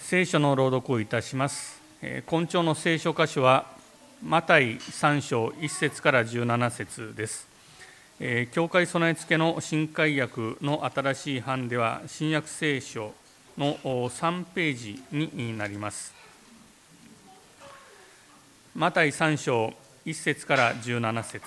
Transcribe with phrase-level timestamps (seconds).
[0.00, 1.80] 聖書の朗読をいたします。
[2.26, 3.66] 今朝の聖書箇所は、
[4.24, 7.46] マタイ3章1節から17節です。
[8.50, 13.12] 教会備え付けの新海訳の新しい版では、新約聖書
[13.56, 16.14] の3ページになります。
[18.74, 19.72] マタイ3章
[20.06, 21.44] 1節から17節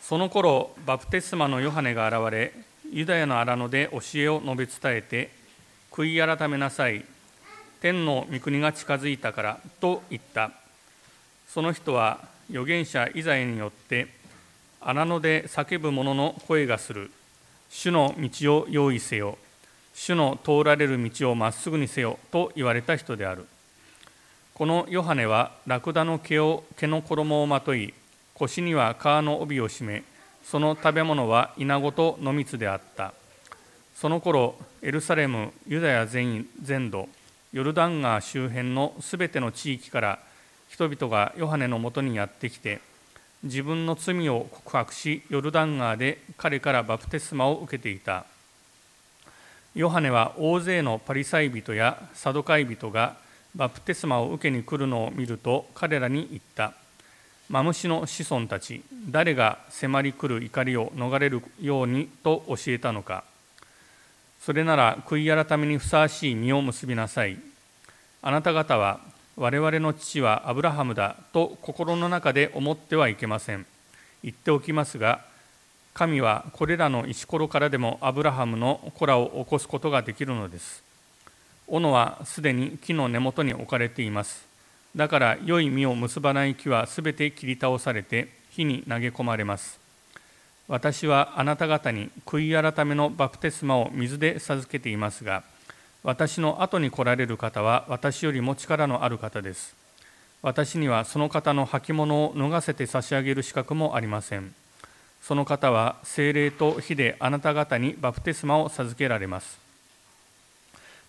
[0.00, 2.52] その頃バプテスマのヨハネが現れ、
[2.90, 5.37] ユダヤの荒野で教えを述べ伝えて、
[5.90, 7.04] 悔い改めなさい。
[7.80, 10.50] 天の御国が近づいたからと言った。
[11.48, 14.08] その人は預言者イザヤによって
[14.80, 17.10] 荒野で叫ぶ者の声がする。
[17.70, 19.38] 主の道を用意せよ。
[19.94, 23.46] 主の通られる道をまっすぐにせよと言われた人である。
[24.54, 27.94] このヨハネはラクダの毛を毛の衣をまとい
[28.34, 30.02] 腰には皮の帯を締め
[30.42, 33.12] その食べ物は稲子と野蜜であった。
[34.00, 37.08] その頃エルサレムユダヤ全全土
[37.52, 40.18] ヨルダン川周辺のすべての地域から
[40.68, 42.80] 人々がヨハネのもとにやってきて
[43.42, 48.24] 自分の罪を告白しヨルダン川で彼からバプテスマを受けていた。
[49.74, 53.16] ヨハネは大勢のパリサイ人やサドカイ人が
[53.56, 56.72] バプテスマを受けに来るのを見ると彼らに言った。
[57.48, 58.80] マムシの子孫たち
[59.10, 63.24] 誰が迫り来る怒りを逃れるようにと教えたのか。
[64.48, 67.36] それなら悔い改めにふさわしい実を結びなさい。
[68.22, 68.98] あなた方は
[69.36, 73.66] 我々の父はアブラハムだと心の中で思ってはいけません。
[74.22, 75.20] 言っておきますが、
[75.92, 80.82] 神はこれらの石ころからでもアブラハムの子らを起こすことができるのです。
[81.66, 84.46] 斧はすでに木の根元に置かれています。
[84.96, 89.87] だから良い実を結ばない木はすべて切り倒されて火に投げ込まれます。
[90.68, 95.42] 私はあなた方に悔い改めのバプテスマを水で授けていますが
[96.04, 99.74] 私の後に来られる方は私よりも力のある方です。
[100.40, 104.54] 私にはその方の履物を脱がせて差し上げる資格もありません。
[105.20, 109.58] その方は精霊と火であなた方にバプテスマを授けられます。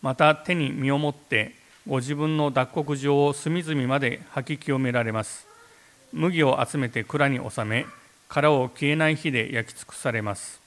[0.02, 1.54] また手に身を持って
[1.88, 5.46] ご自分の脱穀状を隅々まで吐き清められます。
[6.12, 7.86] 麦を集めて蔵に収め
[8.30, 10.62] 殻を消えない火で焼き尽くされます。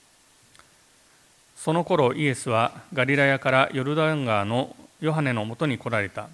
[1.57, 6.29] その頃イエスはガリラヤからヨルダン川のヨハネのもとに来られた。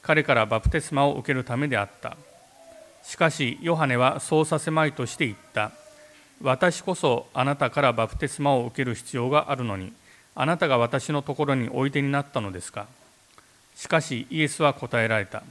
[0.00, 2.16] 彼からバプテスマを受けるためであった。
[3.02, 5.72] しかしヨハネはそうさせまいとして言った。
[6.40, 9.92] 私こそあなたからバプテスマを受ける必要があるのに
[10.34, 12.86] あなたが私のところにおいでになったのですか。
[13.76, 15.42] しかしイエスは答えられた。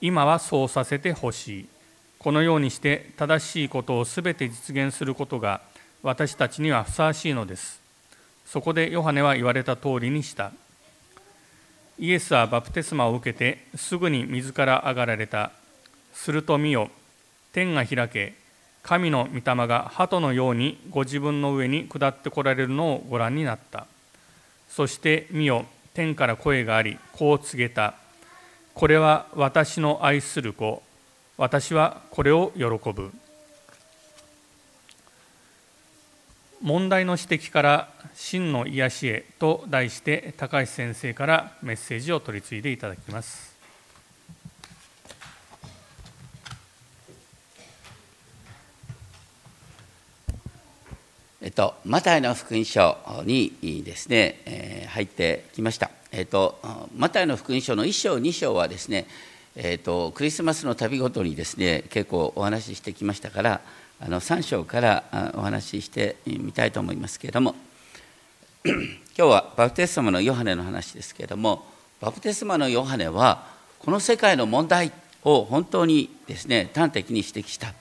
[0.00, 1.66] 今はそうさせてほしい。
[2.24, 5.60] このようにして正しいことをすべて実現することが
[6.02, 7.82] 私たちにはふさわしいのです。
[8.46, 10.52] そこでヨハネは言われた通りにした。
[11.98, 15.50] イエスはバプテスマを受けてすぐに水から上がられた。
[16.14, 16.88] すると見よ、
[17.52, 18.32] 天が開け、
[18.82, 23.86] 神の御霊が鳩のようにご自分の上に下ってこられるのをご覧になった。
[24.70, 27.92] そして見よ、天から声があり、こう告げた。
[28.72, 30.82] これは私の愛する子、
[31.36, 33.10] 私はこれを喜ぶ
[36.62, 43.54] 問題の指摘から真の癒しへと題して高橋先生からメッセージを取り次いでいただきます
[51.42, 52.96] えっと、マタイの福音書
[53.26, 55.90] にですね、えー、入ってきました。
[56.10, 56.58] えっと、
[56.96, 59.06] マタイの福音書の1章、2章はですね、
[59.56, 63.60] えーと、クリスマスの旅ごとにですね結構お話ししてきましたから
[64.00, 67.54] あの3章からお話ししてみたいと思いますけれども
[68.64, 68.74] 今
[69.14, 71.64] 日はバプテスマのヨハネの話ですけれども
[72.00, 73.46] バプテスマのヨハネは
[73.78, 74.90] この世界の問題
[75.22, 77.72] を本当にですね端的に指摘した。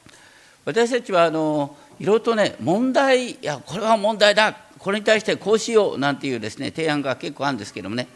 [0.66, 8.08] 私たちはあのいろいろとね問題いやこれは問題だこれに対してこうしようなんていうですね提案が結構あるんですけどもね。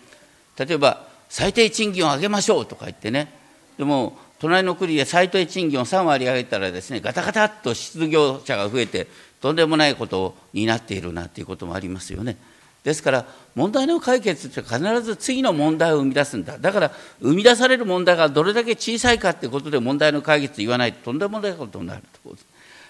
[0.57, 3.33] 例えば最低賃金を上げましょうとか言ってね
[3.77, 9.07] でも隣の国で最低賃金を3割上げたらですねガタガタっと失業者が増えて
[9.41, 12.37] とんでもないことになっているなということもありますよね。
[12.83, 22.35] ですから問題の解決って必ず次の問題を生み出すんだだから生み出される問題がどれだけ小さいかってことで問題の解決言わないととんでもないことになると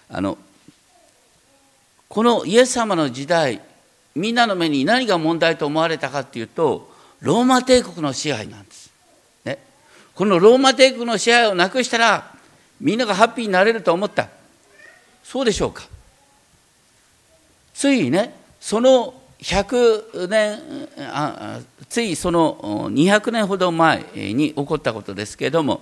[0.09, 0.37] あの
[2.09, 3.61] このイエス様の時代
[4.15, 6.91] みんなの目に何が問題と思われたかっていうと
[7.21, 8.86] ローマ帝国の支配なんです。
[10.17, 12.33] このローマ帝国の支配をなくしたら
[12.81, 14.29] みんながハッピーになれると思った。
[15.23, 15.83] そうでしょうか。
[17.75, 20.59] ついねその100年
[21.13, 25.81] あついその200年ほど前に起こったことですけれども、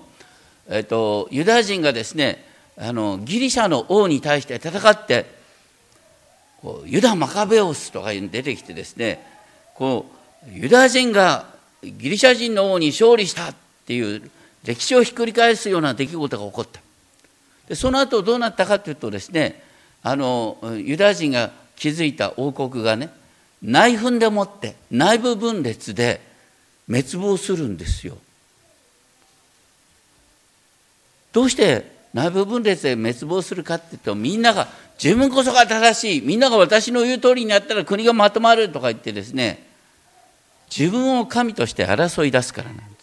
[0.67, 2.43] えっと、ユダヤ人がですね
[2.77, 5.27] あのギリシャの王に対して戦って
[6.61, 9.25] こうユダ・マカベオスとか出てきてですね
[9.75, 10.07] こ
[10.45, 11.45] うユダヤ人が
[11.81, 13.53] ギリシャ人の王に勝利した。
[13.85, 14.31] っていう
[14.63, 16.81] 歴史をひっくり返すような出来事が起こった
[17.69, 19.63] でその後どうなったかというとですね
[20.01, 23.09] あのユダヤ人が築いた王国がね
[23.61, 26.19] 内紛でもって内部分裂で
[26.87, 28.17] 滅亡するんですよ。
[31.33, 34.67] どうして内部分裂で滅亡するかっていうとみんなが
[35.03, 39.67] 自分こそが正しいみんなが私の言う通りにやったら国がまとまるとか言ってですね
[40.75, 42.94] 自分を神として争い出すからなんです。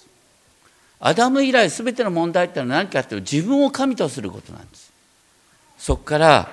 [1.04, 4.92] アダム以来全ての問題ってのは何かっていうと自分を神とすることなんです。
[5.76, 6.48] そこから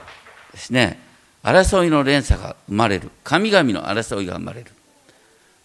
[0.52, 1.00] ですね
[1.44, 3.12] 争いの連鎖が生まれる。
[3.24, 4.72] 神々の争いが生まれる。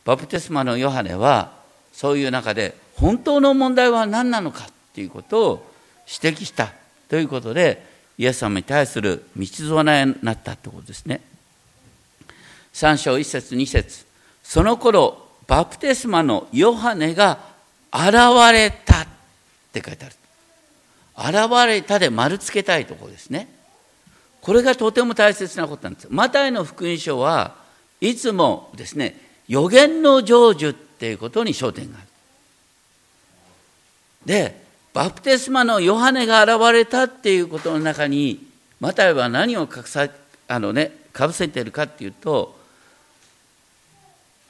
[0.04, 1.52] バプテスマのヨハネは
[1.94, 5.66] そういう中で本当の問題は何なのかっていうことを
[6.22, 6.70] 指摘した
[7.08, 7.86] ということで
[8.18, 11.22] イエス様に対する道備えになったということですね。
[12.74, 14.04] 3章1節2節。
[14.42, 17.53] その頃バプテスマのヨハネが
[17.94, 18.12] 現
[18.52, 19.06] れたっ
[19.72, 20.14] て書いてある
[21.16, 23.48] 現れたで丸つけたいところですね
[24.44, 26.08] これがとても大切なことなんです。
[26.10, 27.54] マタイの福音書は
[28.02, 29.18] いつもですね、
[29.48, 32.06] 予言の成就っていうことに焦点がある。
[34.26, 34.62] で、
[34.92, 38.46] バプテスマのヨハネが現れたっていうことの中に、
[38.80, 40.10] マタイは何を隠さ
[40.46, 42.54] あのね、かぶせてるかっていうと、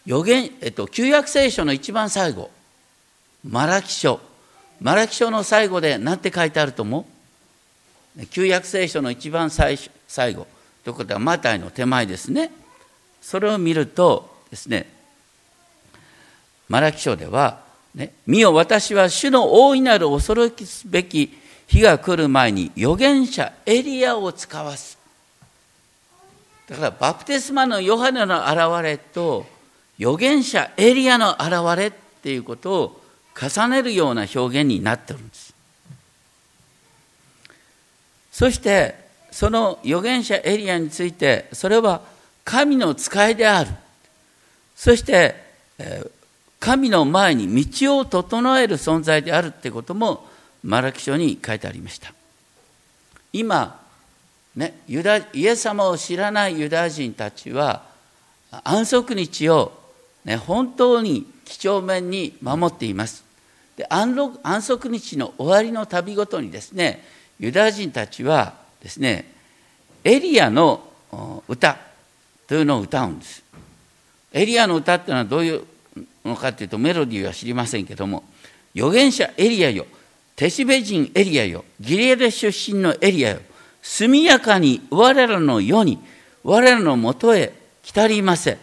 [0.07, 2.51] 予言、えっと、旧約聖書の一番最後、
[3.45, 4.21] マラキ書。
[4.81, 7.07] マラキ書の最後で何て書いてあると思
[8.17, 8.27] う？
[8.27, 10.47] 旧約聖書の一番最最後。
[10.83, 12.51] ということはマタイの手前ですね。
[13.23, 14.87] それを見るとですね
[16.69, 17.61] マラキ書では
[17.95, 20.53] 「ね、見よ私は主の大いなる恐る
[20.85, 21.33] べき
[21.67, 24.99] 日が来る前に預言者エリアを使わす」
[26.69, 29.47] だからバプテスマのヨハネの現れと
[29.99, 31.93] 預言者エリアの現れっ
[32.23, 33.04] ていうことを
[33.41, 35.55] 重ねるような表現になってるんです。
[38.35, 38.97] そして
[39.31, 42.03] その預言者エリアについてそれは
[42.45, 43.71] 神の使いである
[44.75, 45.37] そして
[46.59, 50.29] 神の前に道を整える存在であるってことも
[50.65, 52.13] マラキ書に書いてありました
[53.33, 53.81] 今
[54.57, 57.85] ねユダイエス様を知らないユダヤ人たちは
[58.63, 59.73] 安息日を、
[60.25, 63.25] ね、本当に几帳面に守っています。
[63.77, 64.15] で安
[64.63, 67.05] 息日の終わりの旅ごとにですね
[67.41, 69.33] ユダヤ人たちはですね
[70.05, 70.83] エリアの
[71.49, 71.77] 歌
[72.47, 73.43] というのを歌うんです。
[74.33, 75.65] エリアの歌っていうのはどういう
[76.25, 78.25] のかっていうとメロディーは知りませんけども
[78.75, 79.87] 預言者エリアよ
[80.35, 83.39] テシベ人エリアよギリエレ出身のエリアよ
[83.81, 85.99] 速やかに我らの世に
[86.43, 87.53] 我らのもとへ
[87.83, 88.59] 来たりません。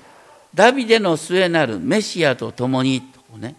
[0.53, 3.01] ダビデの末なるメシアと共に
[3.31, 3.55] とね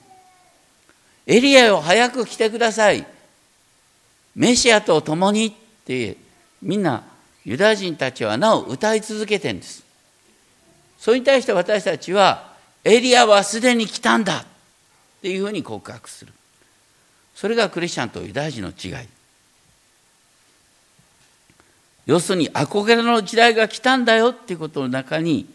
[1.27, 3.07] エリアよ早く来てください
[4.35, 5.53] メシアと共にっ
[5.85, 6.17] て
[6.61, 7.03] みんな
[7.45, 9.85] ユダヤ人たちはなお歌い続けてんです。
[10.99, 12.53] それに対して私たちは
[12.85, 14.45] エリアはすでに来たんだっ
[15.21, 16.33] ていうふうに告白する。
[17.35, 19.09] それがクリスチャンとユダヤ人の違い。
[22.07, 25.47] 要するに憧れの時代が来たんだよっていうことの中に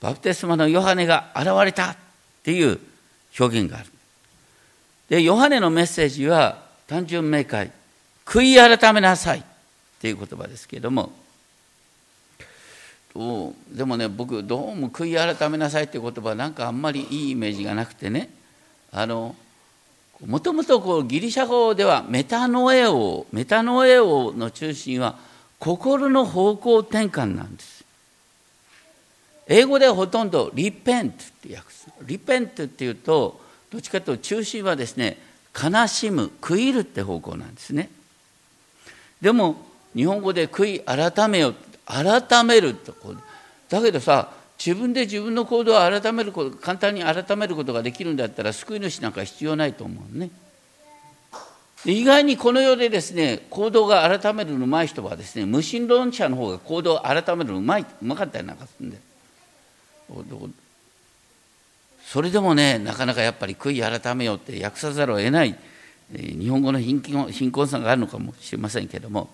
[0.00, 1.96] バプテスマのヨハネが現れたっ
[2.42, 2.78] ていう
[3.38, 3.86] 表現がある。
[5.08, 7.70] で、ヨハネのメッセージは単純明快。
[8.26, 9.42] 悔い改めなさいっ
[10.00, 11.12] ていう言葉ですけれども
[13.72, 18.28] でもね僕どうも悔い改めなさいっていう言葉なんかあんまりいいイメージがなくてね
[18.92, 19.34] あの
[20.26, 25.16] もともとギリシャ語ではメタノエオメタノエオの中心は
[25.58, 27.75] 心の方向転換なんです
[29.48, 31.88] 英語ではほとんどリペントって訳す。
[32.02, 35.18] リペントっていうとどっちかというと中心はですね
[35.54, 37.88] 悲しむ悔いるって方向なんですね。
[39.20, 39.56] でも
[39.94, 41.54] 日本語で悔い改めよ
[41.86, 42.94] 改めると
[43.68, 50.30] だけどさ自分で自分の行動を改めること簡単に改めることができるんだったら救い主なんか必要ないと思うね。
[51.84, 58.98] 意外にこの世でですね行動が改めるのうまい人はですね無神論者の方が行動を改めるのうまいうまかったりなんかするんで
[62.04, 65.58] それでもねなかなかやっぱり悔い改めようって訳さざるを得ない
[66.12, 69.28] 日本語の貧困貧困さがあるのかもしれませんけれども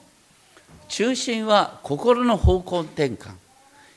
[0.89, 3.31] 中心は心の方向転換。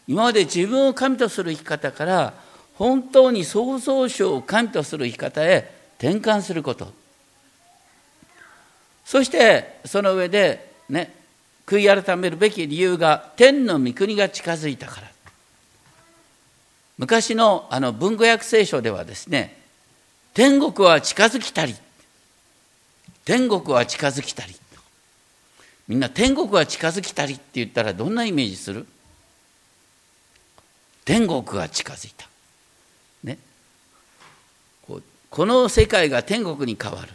[0.07, 2.33] 今まで自分を神とする生き方から
[2.75, 6.93] 本当に創造主を神とする生き方へ転換すること。
[9.03, 11.13] そしてその上でね
[11.65, 15.14] 悔い改めるべき理由が天の御国が近づいたから。
[16.97, 19.57] 昔のあの文語訳聖書ではですね
[20.33, 21.75] 天国は近づきたり
[23.25, 24.55] 天国は近づきたり
[25.87, 28.87] みんな天国は近づきたりって言ったらどんなイメージする？
[31.05, 32.27] 天国が近づいた。
[33.23, 33.37] ね。
[34.81, 35.01] こ
[35.45, 37.09] の世界が天国に変わる。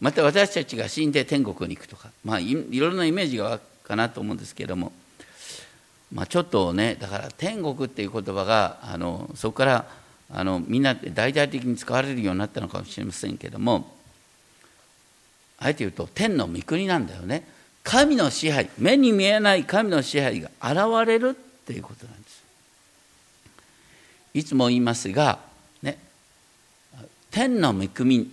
[0.00, 4.90] また私たちが死んで天国に行くとか、まあいろんなイメージがかなと思うんですけれども、
[6.12, 9.86] まあ、ちょっとねだから天国っていう言葉があのそこから
[10.30, 13.94] あのみんな大々的に使われるようになったのかもしれませんけども
[15.58, 17.46] あえて言うと天の御国なんだよね。
[17.84, 22.42] 神の支配目に見えない神の支配が現れるっていうことなんです。
[24.34, 25.38] いつも言いますが
[25.82, 25.98] ね
[27.30, 28.30] 天の御国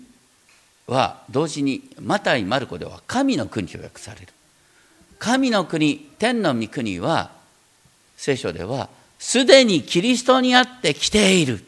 [0.88, 4.28] は同時にマタイ・マルコでは神の国と訳される。
[5.18, 7.38] 神の国天の御国は
[8.20, 11.64] 聖書ではすでにキリストにあって来ている。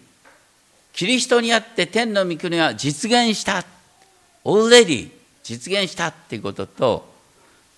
[0.91, 3.63] キリストにあって天の御国は実現した。
[4.43, 5.10] already
[5.43, 7.10] 実現したっていうことと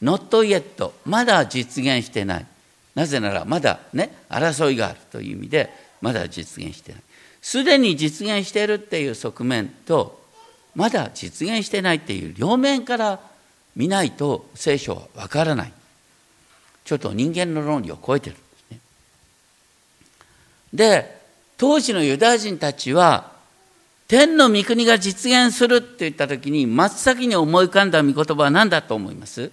[0.01, 2.45] not yet まだ実現してない。
[2.95, 5.69] なぜならまだね争いがあるという意味で
[6.01, 7.01] まだ実現してない。
[7.43, 10.19] すでに実現しているっていう側面と
[10.73, 13.19] まだ実現してないっていう両面から
[13.75, 15.73] 見ないと聖書はわからない。
[16.85, 18.35] ちょっと人間の論理を超えてる。
[20.73, 21.21] で
[21.57, 23.31] 当時のユダヤ人たちは
[24.07, 29.51] 天の御国が実現するって言った時に真っ先に思い浮かんだ御言葉は何だと思います？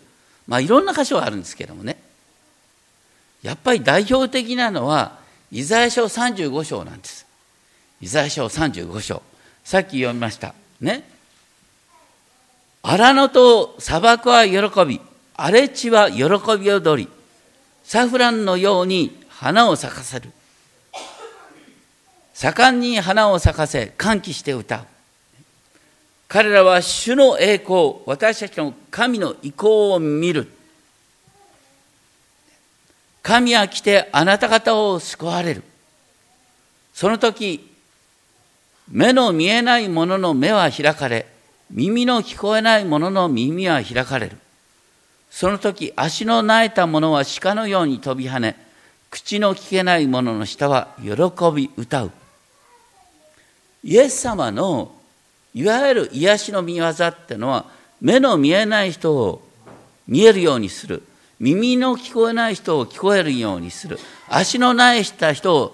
[0.49, 1.99] まあいろんな箇所はあるんですけどもね。
[3.43, 5.19] やっぱり代表的なのは
[5.53, 7.27] イザヤ書35章なんです。
[8.00, 9.23] イザヤ書35章。
[9.62, 10.55] さっき読みました。
[10.81, 11.09] ね。
[12.83, 15.00] 荒野と砂漠は喜び
[15.37, 16.25] 荒れ地は喜
[16.59, 17.09] び踊り。
[17.85, 20.31] サフランのように花を咲かせる。
[22.40, 24.80] 盛んに花を咲かせ歓喜して歌う。
[26.26, 30.50] 彼らは主の栄光私たちの神の意向を見る。
[33.23, 35.62] 神は来てあなた方を救われる。
[36.94, 37.70] その時
[38.88, 41.26] 目の見えない者の目は開かれ
[41.70, 44.38] 耳の聞こえない者の耳は開かれる。
[45.30, 48.56] その時足の苗えた者は鹿のように飛び跳ね
[49.11, 51.12] 口の聞けない者の舌は喜
[51.54, 52.12] び歌う。
[53.83, 54.93] イエス様の
[55.55, 57.67] いわゆる癒しの見業ってのは
[58.01, 59.43] 目の見えない人を
[60.07, 61.03] 見えるようにする
[61.39, 65.73] 耳の聞こえない人を聞こえるようにする足のない人を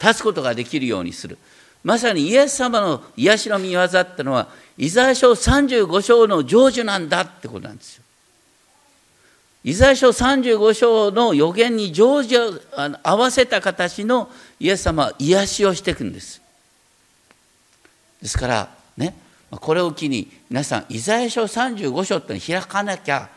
[0.00, 1.38] 立つことができるようにする
[1.84, 8.02] まさにイエス様の癒しの見業ってのはイザヤ書35章の成就なんだってことなんですよ。
[9.64, 16.42] イザヤ書35章の予言に成就を合わせた形のイエス様は癒しをしていくんです。
[18.20, 19.14] ですからね
[19.50, 23.28] これを機に皆さんイザヤ書35章って開かなきゃ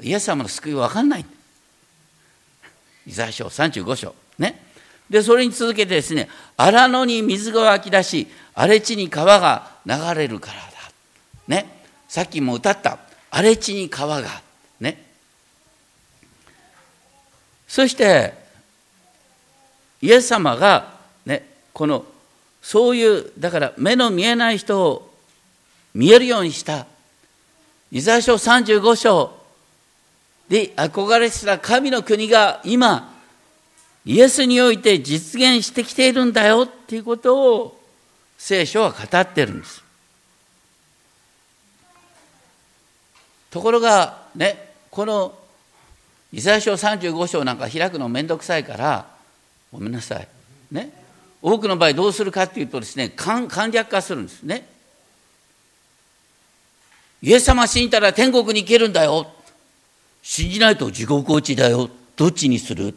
[0.00, 1.24] イエス様の救いは分かんない。
[3.06, 4.14] イザヤ書35章。
[4.38, 4.62] ね。
[5.10, 10.62] でそれに続けてですね荒野に水が湧き出し荒れ地に川が流れるからだ。
[11.48, 11.84] ね。
[12.08, 12.98] さっきも歌った
[13.30, 14.28] 荒れ地に川が。
[14.80, 15.04] ね。
[17.66, 18.34] そして
[20.00, 20.94] イエス様が
[21.26, 22.04] ねこの
[22.62, 25.12] そういうだから目の見えない人を
[25.94, 26.86] 見えるようにした。
[27.90, 29.36] イザヤ書35章
[30.48, 33.12] で憧れてた神の国が今
[34.06, 37.80] イエスにおいて実現してきているんだよっていうことを
[38.38, 39.82] 聖書は語ってるんです。
[43.50, 45.34] ところがねこの
[46.32, 49.06] イザヤ書35章なんか開くのめんどくさいから
[49.70, 50.28] ごめんなさい。
[50.70, 51.01] ね。
[51.42, 54.66] 多くの場合どうするかっていうとですね簡略化するんですね。
[57.20, 59.26] イエス様死んだら天国に行けるんだよ。
[60.22, 61.90] 信じないと地獄落ちだよ。
[62.16, 62.94] どっちにする？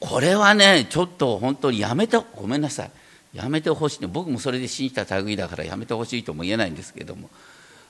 [0.00, 2.90] これはねちょっと本当にやめてごめんなさい。
[3.32, 4.06] やめてほしい。
[4.06, 7.30] 僕もそれで信じた類だからやめてほしいとも言えないんですけども。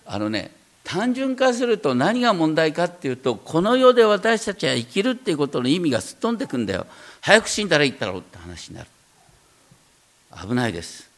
[0.05, 0.51] あのね
[0.85, 6.87] 単純化すると何が問題かっていうとこの世で私たちは生きるっていうことの意味がすっ飛んでくんだよ
[7.21, 8.89] 早く死んだらいいったろうって話になる
[10.49, 11.09] 危ないです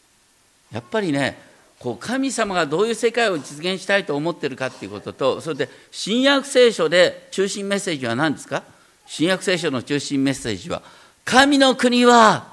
[0.72, 1.38] やっぱりね
[1.78, 8.62] こう神様がどういう世界を実現したいと思ってるかっていうこととそれで新約聖書で中心メッセージは何ですか？
[9.06, 10.82] 新約聖書の中心メッセージは、
[11.26, 12.46] 神の国は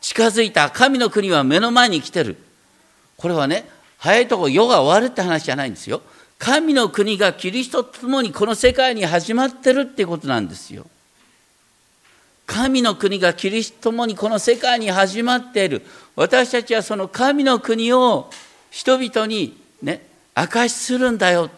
[0.00, 0.68] 近づいた。
[0.68, 2.36] 神の国は目の前に来てる。
[3.16, 6.02] これはね、早いとこ世が終わるって話じゃないんですよ。
[6.42, 10.84] 神の国がキリストと共にこの世界に始まってるってことなんですよ。
[12.46, 15.82] 神の国がキリストと共にこの世界に始まっている。
[16.16, 18.28] 私たちはその神の国を
[18.72, 21.48] 人々にね、証しするんだよ。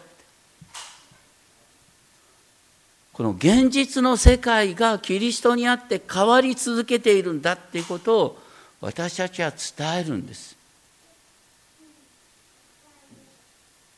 [3.11, 8.39] この現実の世界がキリストにあって変わり続けているんだっていうことを
[8.81, 10.54] 私たちは伝えるんです。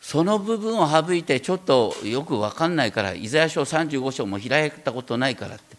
[0.08, 5.76] その部分を省いてちょっとよく分かんないからイザヤ書35章も開いたことないからって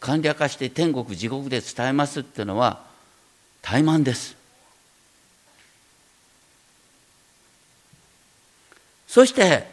[0.00, 2.80] 簡略化して天国地獄で伝えますっていうのは
[3.60, 4.34] 怠慢です。
[9.06, 9.68] そして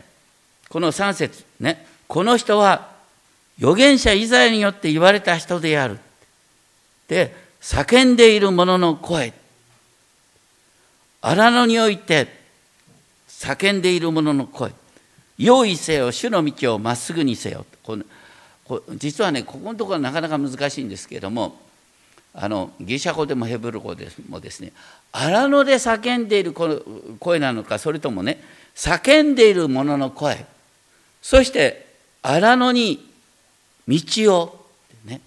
[0.68, 2.90] この3節ねこの人は
[3.58, 5.98] 預言者イザヤによって言われた人である。
[7.08, 9.32] で、叫んでいる者の声。
[11.22, 12.43] 荒野において
[13.44, 14.72] 叫んでいる者の声。
[15.38, 17.66] 用意せよ、主の道をまっすぐにせよ。
[17.84, 18.04] この
[18.96, 21.60] 実はね、ここのところはなかなか難しいんですけれども、
[22.34, 24.72] あのギリシャ語でもヘブル語でもですね、
[25.12, 26.54] 荒野で叫んでいる
[27.20, 28.42] 声なのか、それともね、
[28.76, 30.46] 叫んでいる者の声、
[31.22, 31.86] そして
[32.22, 33.12] 荒野に
[33.88, 33.98] 道
[34.36, 34.66] を、
[35.04, 35.20] ね、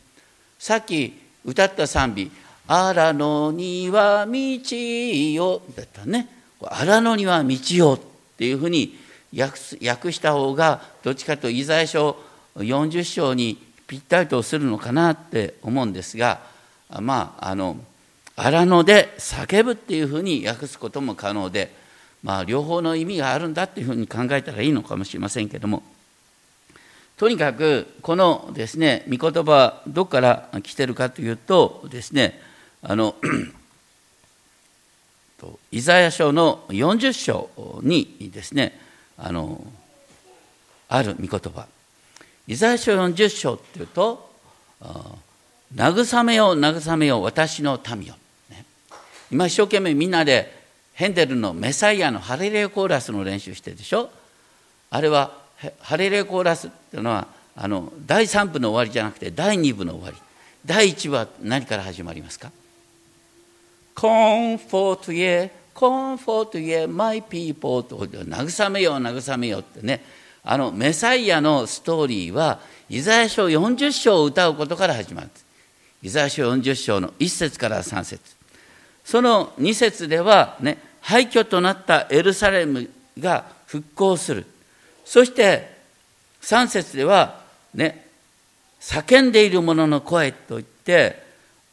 [0.59, 1.13] さっき
[1.45, 2.31] 歌った賛美
[2.67, 6.29] 「荒野には道よ」だったね
[6.63, 8.97] 「荒野には道よ」っていうふうに
[9.35, 12.17] 訳した方がどっちかというとイザヤ書
[12.57, 16.41] 40章にぴったりとするのかなって思うんですが
[17.01, 17.77] まああの
[18.37, 21.75] 荒野で叫ぶっていうふうに訳すことも可能で、
[22.23, 25.83] まあ、両方の意味があるんだっていうふうに考えたらいいのかもしれませんけども。
[27.17, 32.39] とにかくこのですね御言葉どこから来てるかというとですね
[32.83, 33.15] あの
[35.71, 38.79] イザヤ書の40章にですね
[39.19, 39.65] あの
[40.89, 41.67] ある御言葉。
[42.47, 44.31] イザヤ書40章っていうと
[45.75, 48.15] 「慰めよ慰めよ私の民よ」
[48.49, 48.65] ね、
[49.31, 54.11] 今一生懸命みんなでヘンデルのメサイアのハレレコーラスの練習してるでしょ？
[54.91, 55.33] あれは
[55.81, 60.17] ハレレコーラスっていうのはあの第3部の終わりじゃなくて第2部の終わり。
[60.65, 62.51] 第1部は何から始まりますか？
[63.97, 70.05] ?Comfort ye, comfort ye, my people と慰めよう慰めようってね。
[70.45, 75.31] あのメサイアのストーリーはイザヤ書40章を歌うことから始まる。
[76.03, 78.37] イザヤ書40章の1節から3節。
[79.05, 84.47] その2節ではね廃墟となったエルサレムが復興する。
[85.05, 85.77] そして
[86.43, 87.41] 3節では
[87.75, 88.07] ね
[88.81, 91.26] 叫んでいる者の声といって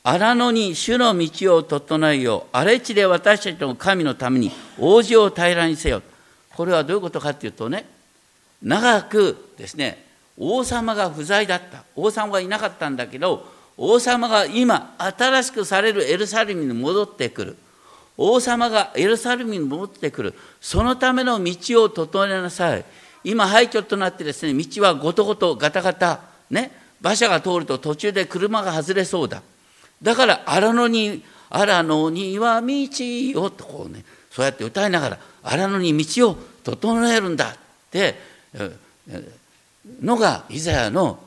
[0.06, 2.50] 荒野に主の道を整えよう。
[2.52, 6.02] 荒れ地で私たちの神のために王子を平らにせよ。
[6.54, 7.86] これはどういうことかというとね
[8.62, 10.06] 長くですね
[10.38, 11.86] 王様が不在だった。
[11.96, 17.58] 王様はいなかったんだけど王様が今新しくされるエルサレムに戻ってくる。
[18.18, 20.34] 王様がエルサレムに戻ってくる。
[20.60, 22.84] そのための道を整えなさい。
[23.24, 26.20] 今廃墟となってですね道はごとごとガタガタ
[26.52, 29.42] ね馬車が通ると途中で車が外れそうだ。
[30.04, 37.56] だから荒野に荒野には道よとこうねそうやって歌いながら荒野に道を整えるんだっ
[37.89, 38.16] て
[40.02, 41.20] のがイザヤの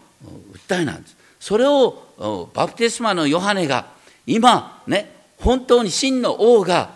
[0.53, 1.17] 訴えなんです。
[1.41, 3.87] それをバプテスマのヨハネが
[4.27, 6.91] 今ね本当に真の王が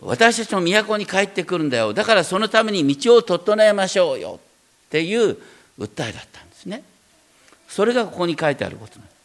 [0.00, 1.92] 私たちの都に帰ってくるんだよ。
[1.92, 4.38] だからそのために道を整えましょうよ
[4.86, 5.36] っていう
[5.78, 6.82] 訴えだったんですね。
[7.68, 9.19] それがここに書いてあることなんです。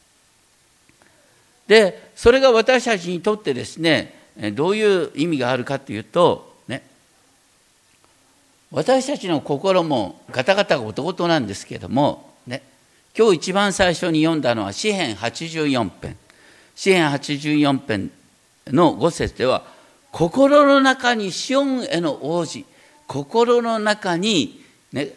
[1.67, 4.13] でそれが私たちにとってですね
[4.53, 6.83] どういう意味があるかというとね
[8.71, 12.61] 私たちの心もガタガタごとごとなんですけどもね
[13.17, 16.17] 今日一番最初に読んだのは詩編84編。
[16.75, 18.11] 詩編84編
[18.67, 19.63] の5節では
[20.11, 22.65] 心の中にシオンへの王子
[23.07, 25.09] 心の中に、ね、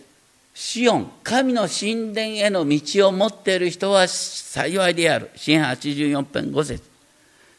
[0.61, 5.31] シオン神の神殿への道を持っている人は幸いである。
[5.37, 6.83] 詩篇84編5節。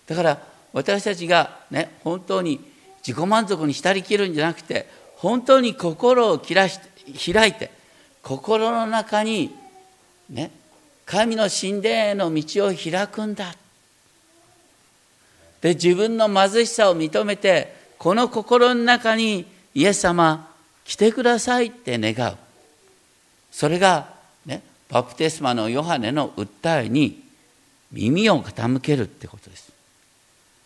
[0.06, 0.42] だから
[0.74, 2.60] 私たちがね本当に
[3.08, 4.86] 自己満足に浸りきるんじゃなくて
[5.16, 7.72] 本当に心を開いて
[8.22, 9.56] 心の中に
[10.30, 10.52] ね
[11.06, 13.56] 神の神殿への道を開くんだ。
[15.62, 20.52] で自分の貧しさを認めてこの心の中にイエス様
[20.84, 22.49] 来てくださいって願う。
[23.52, 24.14] それが、
[24.46, 27.24] ね、バプテスマのヨハネの訴えに
[27.92, 29.72] 耳を傾けるってことです。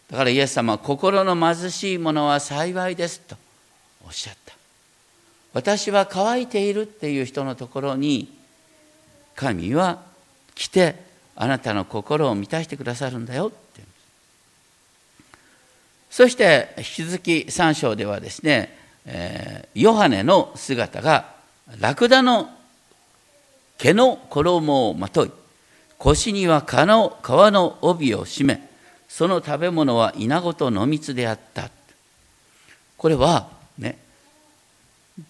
[0.09, 3.35] だからイエス様は心の貧しい者は幸いですと
[4.05, 4.53] おっしゃった。
[5.53, 8.33] 私は乾いているっていう人のところに
[9.35, 10.01] 神は
[10.55, 10.95] 来て
[11.35, 13.81] あなたの心を満たしてくださるんだよって。
[16.09, 21.33] そして引き続き3章ではですね、えー、ヨハネの姿が
[21.79, 22.49] ラクダの
[23.83, 25.31] 毛の衣をまとい
[25.97, 28.69] 腰には皮の皮の帯を締め
[29.09, 31.69] その食べ物は稲子と濃密であった。
[32.95, 33.97] これはね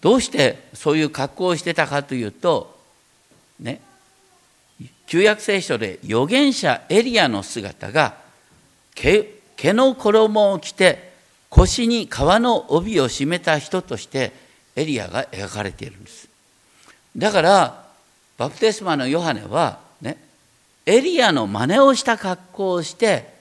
[0.00, 2.78] どうしてそういう格好をしてたかというと
[3.58, 3.80] ね
[5.08, 8.14] 旧約聖書で預言者エリアの姿が
[8.94, 11.12] 毛毛の衣を着て
[11.48, 14.32] 腰に革の帯を締めた人として
[14.76, 16.28] エリアが描かれているんです。
[17.16, 17.83] だから
[18.36, 20.16] バプテスマのヨハネはね
[20.86, 23.32] エリアの真似をした格好をして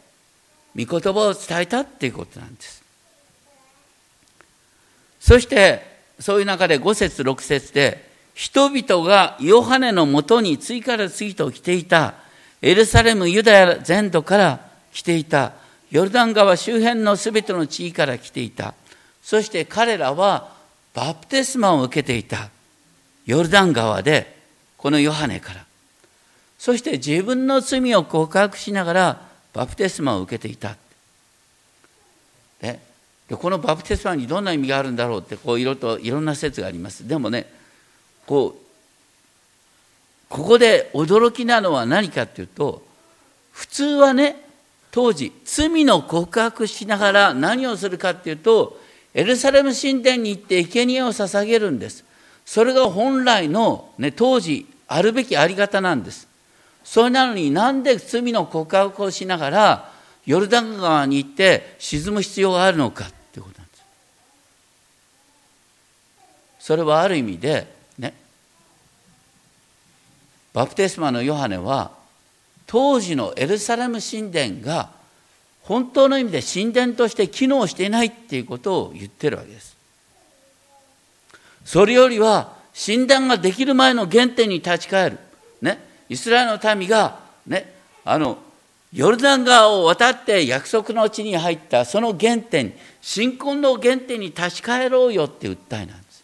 [0.76, 2.84] 御言葉を伝えたっていうことなんです。
[5.20, 12.16] そしてそういう中で5節6節で人々がヨハネのもとに次から次と来ていた
[12.62, 14.60] エルサレムユダヤ全土から
[14.92, 15.54] 来ていた
[15.92, 18.74] ヨルダン川周辺のすべての地域から来ていた。
[19.22, 20.52] そして彼らは
[20.94, 22.50] バプテスマを受けていた
[23.26, 24.33] ヨルダン川で
[24.84, 25.66] このヨハネから。
[26.60, 29.22] そして自分の罪を告白しながら
[29.54, 30.76] バプテスマを受けていた。
[32.60, 32.80] で
[33.30, 37.08] このバプテスマにどんな意味があるんだろうってこういろといろんな説があります。
[37.08, 37.50] でもね
[38.28, 42.86] こうここで驚きなのは何かっていうと
[43.54, 44.36] 普通はね
[44.92, 48.78] 当時罪の告白しながら何をするかっていうと
[49.14, 52.04] エルサレム神殿に行って生贄を捧げるんです。
[52.46, 56.28] それが本来の、ね、当時あるべきあり方なんです。
[56.84, 59.92] それなのになんで罪の告白をしながら
[60.26, 63.84] ヨルダン川に行って沈む必要があるのかってことなんです。
[66.60, 67.68] それはある意味で
[67.98, 68.14] ね。
[70.54, 71.92] バプテスマのヨハネは
[72.68, 74.90] 当時のエルサレム神殿が
[75.64, 79.76] 本当の意味で神殿として機能していないっていうことを言ってるわけです。
[81.66, 85.20] それよりは神殿ができる前の原点に立ち返る。
[85.62, 88.38] ね、イスラエルの民が、ね、あの
[88.92, 96.24] ヨルダン川を渡って約束の地に入ったその原点信仰の原点に立ち返ろうよって訴えなんです。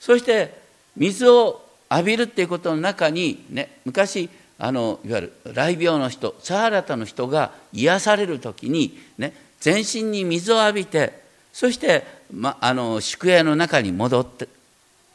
[0.00, 0.58] そして
[0.96, 3.78] 水を浴びるっていうことの中にね。
[3.84, 9.44] 昔あのいわゆる雷病の人サハラタの人が癒される時にね。
[9.64, 14.46] 全身に水を浴びてそして、ま、あの宿屋の中に戻って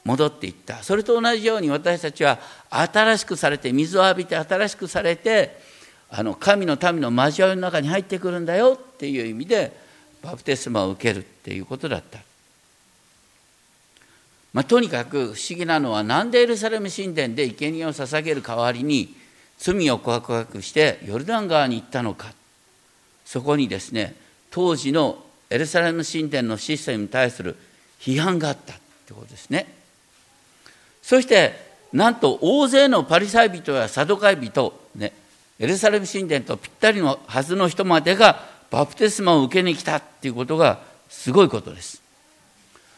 [0.06, 0.82] 戻っていった。
[0.84, 5.58] それと同じように私たちは新しくされて水を浴びて新しくされて
[6.10, 9.72] あの神の民の交わりの中に入ってくるんだよっていう意味で
[10.22, 12.20] バプテスマを受けるっていうことだった。
[14.52, 19.16] まあ、とにかく不思議なのは何でエルサレム神殿で生贄を捧げる代わりに
[19.60, 22.34] 罪を告白してヨルダン川に行ったのか。
[23.26, 24.16] そこにですね
[24.50, 27.56] 当時のエルサレム神殿のシステムに対する
[28.00, 29.79] 批判があったってことですね。
[31.10, 31.54] そして
[31.92, 35.12] なんと大勢のパリサイ人やサドカイ人、ね、
[35.58, 42.04] エルサレム神殿とぴったりのはずの人までがバプテスマを受けに来たっていうことがすごいことです。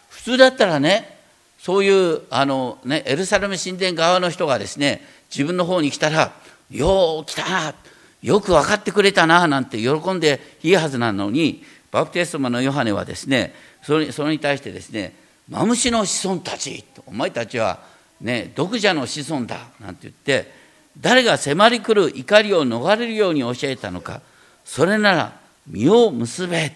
[0.09, 1.19] 普通だったらね
[1.57, 6.33] そういうあの、ね、エルサレム神殿側の人がですね自分の方に来たら
[6.69, 7.73] 「よう来たな
[8.21, 15.15] よく分かってくれたな」なんて喜んでいいはずなのにバプテスマのヨハネはですねそれそれに対してですね
[15.47, 17.90] 「マムシの子孫たち」お前たちは、
[18.21, 20.51] ね、毒蛇の子孫だ」なんて言って
[20.99, 24.21] 誰が迫り来る怒りを逃れるように教えたのか
[24.63, 26.73] それなら身を結べ、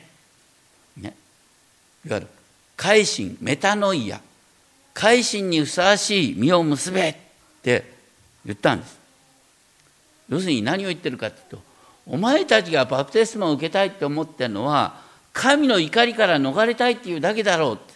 [0.98, 1.14] ね、
[2.06, 2.28] いわゆる
[2.78, 4.20] 改心メタノイア。
[4.94, 7.16] 改心にふさわしい身を結べっ
[7.62, 7.84] て
[8.46, 8.98] 言ったんです。
[10.30, 11.62] 要するに何を言ってるかというと
[12.08, 15.02] お前たちがバプテスマを受けたいって思ってるのは
[15.34, 17.95] 神の怒りから逃れたいっていうだけだろうって。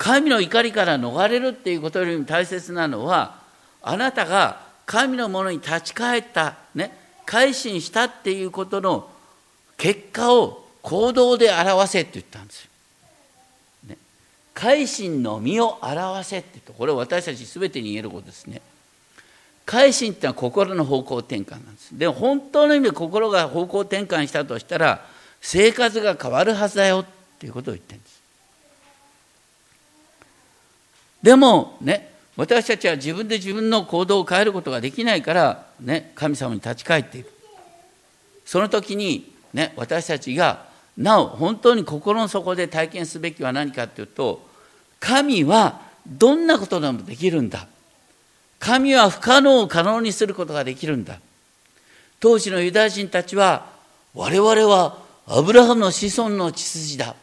[0.00, 3.34] 神の怒りから逃れるっていうことよりも大切なのは
[3.82, 9.10] あなたが神のものに立ち返ったね改心したっていうことの
[9.76, 12.70] 結果を行動で表せって言ったんですよ。
[13.90, 13.98] ね、
[14.54, 18.62] 改心の身を表せってこれは私たち全てに言えることですね。
[19.66, 21.98] 改心ってのは心の方向転換なんです。
[21.98, 25.04] で本当の意味で心が方向転換したとしたら
[25.42, 27.04] 生活が変わるはずだよっ
[27.38, 28.19] ていうことを言ってるんです。
[31.22, 37.30] でもね私たちは自分で自分の行動を変えることができないから、ね、神様に立ち返っている
[38.44, 40.64] その時に、ね、私たちが
[40.96, 44.46] なお本当に心の底で体験すべきは何かというと
[45.00, 47.66] 神はどんなことでもできるんだ。
[48.58, 51.18] 神は不可能を可能にすることができるんだ。
[52.20, 53.66] 当時のユダヤ人たちは
[54.14, 57.16] 我々はアブラハムの子孫の血筋だ。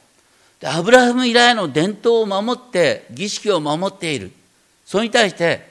[0.64, 4.32] アブラハム以来の伝統を守って儀式を守っている。
[4.86, 5.68] それに対して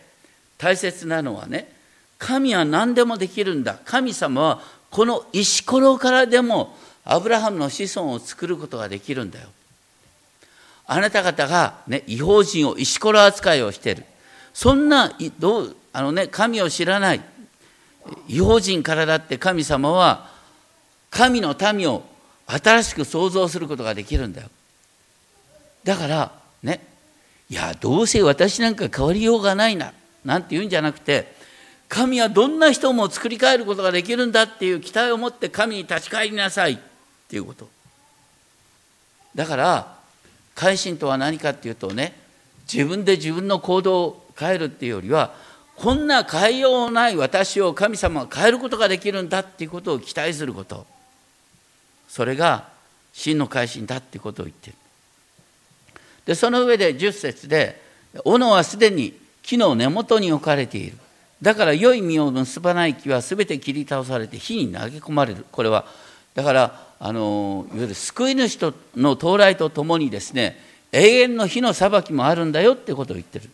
[0.59, 1.73] 大切なのはね
[2.19, 3.79] 神は何でもできるんだ。
[3.85, 9.49] 神様はこの石ころからでもアブラハムの子孫を作ることができるんだよ。
[10.87, 14.05] あなた方が、ね、違法人を石ころ扱いをしている。
[14.55, 17.21] そんなどうあの、ね、神を知らない
[18.29, 20.31] 違法人からだって神様は
[21.11, 22.05] 神の民を
[22.47, 24.49] 新しく創造することができるんだよ。
[25.87, 26.33] だから
[26.65, 26.85] ね
[27.49, 29.93] いやどうせ私なんか変わりようがないな
[30.25, 31.33] なんて言うんじゃなくて
[31.89, 36.79] 神はどんな人も作り変えることができるんだっていう期待を持って神に立ち返りなさいっ
[37.29, 37.69] ていうこと。
[39.37, 39.97] だから
[40.57, 42.19] 改心とは何かっていうとね
[42.73, 45.35] 自分で自分の行動を変えるっていうよりは
[45.77, 50.85] こんな変えようない私を神様が変えることができるんだっていうことを期待すること。
[52.09, 52.69] それが
[53.13, 54.77] 真の改心だっていうことを言ってる。
[56.27, 57.81] でその上で10節で
[58.25, 60.99] 「斧はすでに木の根元に置かれている」
[61.41, 65.45] だから良い実を結ばない木は全て切り倒されて火に投げ込まれる。
[65.51, 65.87] これは
[66.35, 70.59] だからあのいわゆる救い主の到来とともにですね
[70.93, 73.49] 永遠の火の裁きもあるんだよってことを言ってる。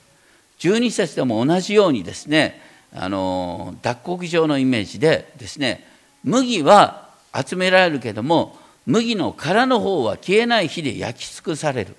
[0.61, 2.61] 12節でも同じようにですね
[2.95, 5.87] あの脱穀場のイメージでですね
[6.23, 8.57] 麦は集められるけども
[8.87, 11.97] 麦の殻の方は消えない火で焼き尽くされる。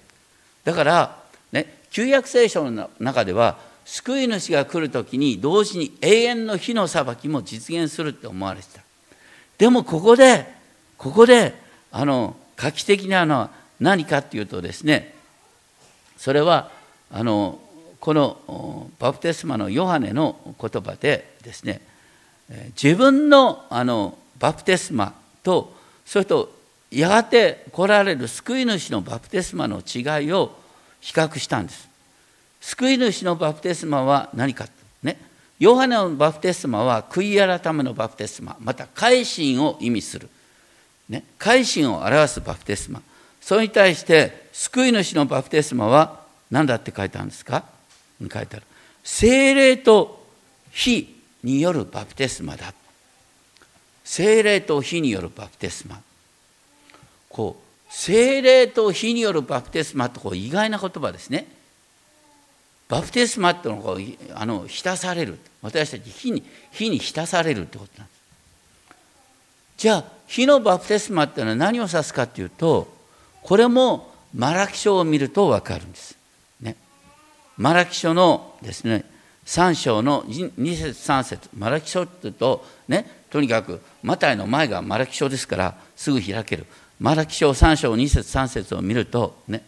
[0.63, 8.81] だからね旧約聖書の中では救い主が来る時に同時に永遠の火の裁きも実現するって思われてた。
[9.57, 10.47] でもここで
[10.97, 11.53] ここで
[11.91, 13.49] あの画期的なのは
[13.79, 15.13] 何かっていうとですね
[16.17, 16.71] それは
[17.11, 17.59] あの
[17.99, 21.81] このバプテスマのヨハネの言葉でですね
[22.81, 26.53] 自分のあのバプテスマとそれと
[26.93, 30.55] やがて来られる救い主のバプテスマの違いを
[31.01, 31.89] 比較したんです。
[32.61, 34.67] 救い主のバプテスマは何か？
[35.01, 35.17] ね。
[35.59, 40.29] ヨハネのバプテスマは悔い改めのバプテスマまた改心を意味する、
[41.09, 43.01] ね、改心を表すバプテスマ。
[43.41, 47.65] それに対して救い主のバプテスマは何だって書いてあるんですか？
[48.21, 48.63] 書いてある。
[49.03, 50.25] 精霊と
[50.71, 52.73] 火によるバプテスマだ。
[54.05, 56.01] 精霊と火によるバプテスマ。
[57.33, 61.47] こう精霊と火によるバプテスマってこう意外な言葉ですね。
[62.87, 63.97] バプテスマってのは
[64.35, 65.39] あの浸される。
[65.61, 68.19] 私たち火に火に浸されるってことなんです。
[69.77, 72.93] じゃあ火のバプテスマってのは何を指すかっていうと
[73.41, 76.17] これもマラキ書を見ると分かるんです、
[76.61, 76.75] ね、
[77.57, 79.05] マラキ書のですね
[79.45, 81.49] 3章の2節3節。
[81.57, 86.65] マラキ書っていうとねとにかくマタイの前がマラキ書ですからすぐ開ける。
[86.99, 89.63] マラキ書3章2節3節を見るとね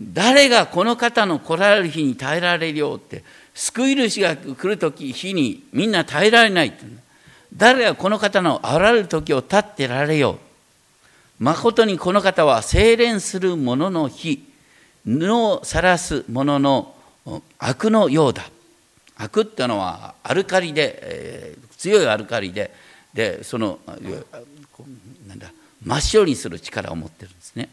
[0.00, 3.22] 誰がこの方の来られる日に耐えられるよって
[3.54, 7.10] 救い主が来る時日にみんな耐えられないって。
[7.54, 10.38] 誰がこの方のあられる時を立ってられよう。
[11.40, 14.46] 誠にこの方は精錬する者の日
[15.04, 16.94] 布を晒す者の
[17.58, 18.44] 悪のようだ。
[19.16, 22.72] 悪っていうのはアルカリで、えー、強いアルカリで
[23.12, 23.78] でその
[25.84, 27.68] 真っ白にする力を持ってるんですね。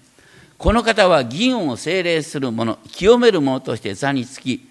[0.58, 4.68] この方は銀を精霊する者清める者として座につき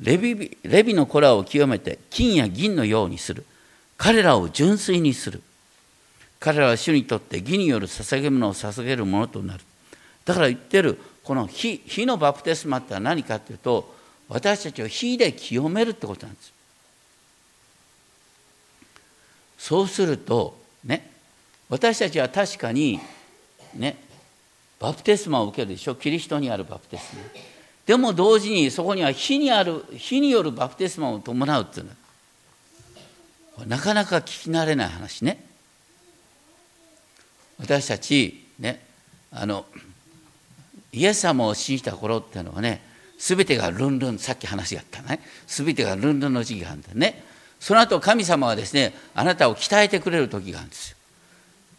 [0.00, 3.44] レビレビの子らを清めて金や銀のようにする。
[3.96, 5.42] 彼らを純粋にする。
[6.40, 9.60] 彼らは主にとって義による捧げ物を捧げるものとなる。
[10.24, 13.94] だから言ってるこの火火のバプテスマって何かっていうと
[14.28, 16.52] 私たちを火で清めるってことなんです。
[19.58, 21.10] そうするとね
[21.68, 23.00] 私たちは確かに
[23.74, 23.96] ね
[24.78, 27.22] バプテスマを受けるでしょキリストにあるバプテスマ。
[27.86, 31.92] でも同時にそこには火にある火によるバプテスマを伴うっていうの。
[33.56, 35.44] はなかなか聞き慣れない話ね。
[37.58, 38.80] 私たちね
[39.32, 39.66] あの
[40.92, 42.82] イエス様を信じた頃っていうのはね
[43.18, 45.20] 全てがルンルンさっき話があったね。
[45.46, 47.24] 全てがルンルンの時期があるんだね。
[47.58, 50.97] その後神様はですねあなたを鍛えてくれる時があるんですよ。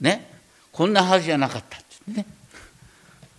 [0.01, 0.29] ね。
[0.71, 2.25] こんなはずじゃなかったってね。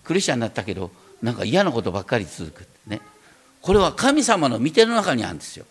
[0.05, 0.91] クリスチャンになったけど
[1.23, 3.01] なんか嫌なことばっかり続くね。
[3.63, 5.67] これは神様の御手の中にあるんですよ。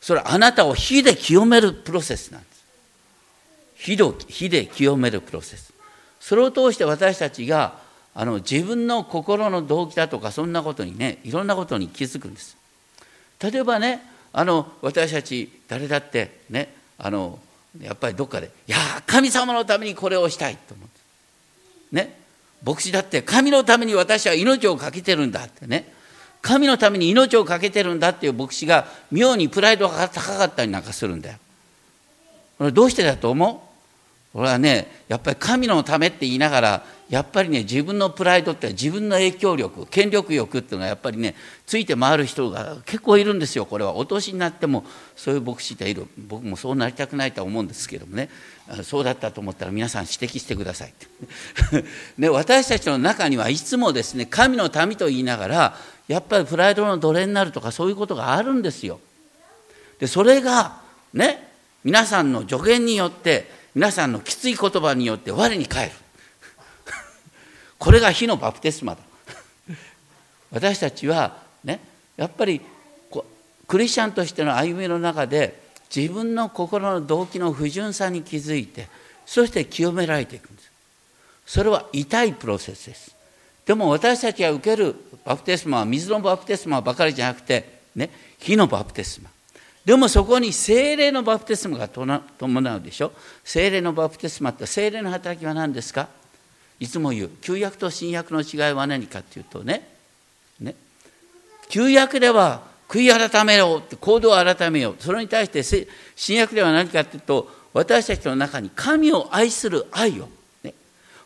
[0.00, 2.64] それはあなたを火で清めるプロセスなんです。
[4.28, 5.72] 火で清めるプロセス。
[6.20, 7.78] それを通して私たちが
[8.14, 12.56] あの自分の心の動機だとかそんなことにねいろんなことに気づくんです。
[13.40, 14.02] 例えばね
[14.32, 17.38] あの私たち誰だってねあの
[17.80, 20.84] やっぱりどっかで「いや神様のためにこれをしたい」と思
[21.92, 22.18] うね。
[22.64, 25.92] 牧師だって神のために私は命を懸けてるんだってね。
[26.40, 31.38] 神のために命を懸けてるんだっていう牧師が妙にプライドが高かったりなんかするんだよ。
[32.58, 33.68] これどうしてだと思
[34.34, 34.38] う？
[34.38, 41.34] 俺はねやっぱり神のためって言いながらやっぱりね自分のプライドって自分の影響力権力欲っていうのがやっぱりね
[41.66, 43.94] ついて回る人が結構いるんですよこれは。
[43.94, 44.84] お年になっても
[45.16, 46.06] そういう牧師っている。
[46.18, 48.28] 僕もそうなりたくないと思うんですけどもね。
[48.82, 50.92] そうだったと思ったら皆さん指摘してください。
[52.18, 59.00] ね、私たちの中にはいつもですね神の民と言いながらやっぱりプライドの奴隷になるとかそういうことがあるんですよ。
[59.98, 60.80] でそれが
[61.14, 61.48] ね
[61.84, 65.92] 皆さんの助言によって皆さんのきつい言葉によって我に返る。
[67.78, 69.00] これが火のバプテスマだ。
[70.50, 71.80] 私たちはね
[72.16, 72.60] やっぱり
[73.66, 75.60] クリスチャンとしての歩みの中で
[75.94, 78.88] 自分の心の動機の不純さに気づいて
[79.26, 80.70] そして清められていくんです。
[81.46, 83.14] それは痛いプロセスです。
[83.66, 89.30] でも私たちが受けるバプテスマは水のバプテスマばかりじゃなくて、ね、火のバプテスマ。
[89.84, 93.12] でもそこに精霊のバプテスマが伴うでしょ？
[93.44, 96.08] 精霊のバプテスマって精霊の働きは何ですか？
[96.80, 99.88] いつも言う旧約と新約の違いは何かっていうとね
[100.60, 100.74] ね
[101.68, 110.28] 旧約では悔い改めようって行動を改めようそれに対して新約では何かっていうと私たちの中に神を愛する愛を、
[110.62, 110.72] ね、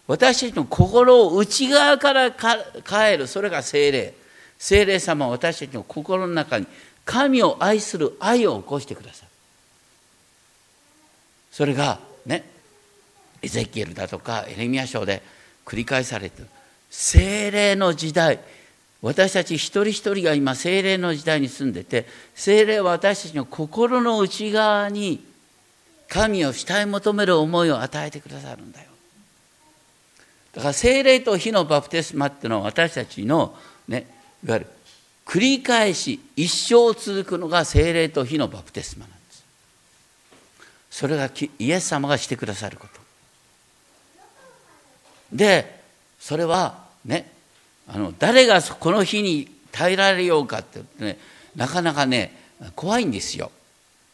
[0.09, 4.15] 私たちの心を内側から変えるそれが精霊
[4.59, 6.67] 精霊様は私たちの心の中に
[7.05, 9.29] 神を愛する愛を起こしてください
[11.53, 12.45] それがね
[13.41, 15.23] エゼキエルだとかエレミア書で
[15.64, 16.48] 繰り返されてる
[16.90, 18.40] 精霊の時代
[19.03, 25.25] 私たち一人一人が今精霊の時代に住んでて精霊は私たちの心の内側に
[26.09, 28.90] 神を慕い求める思いを与えてくださるんだよ。
[30.53, 33.57] だから精霊と火のバプテスマっていうのは私たちの
[33.88, 34.07] ね
[34.44, 34.66] いわゆる
[35.25, 39.44] 繰り返し一生続くのが精霊と火のバプテスマなんです。
[40.90, 42.91] それがイエス様がしてくださること。
[45.33, 45.81] で
[46.18, 47.31] それはね
[47.88, 51.18] あの誰がこの日に耐えられようかってってね
[51.57, 52.37] なかなかね
[52.77, 53.51] 怖いんですよ。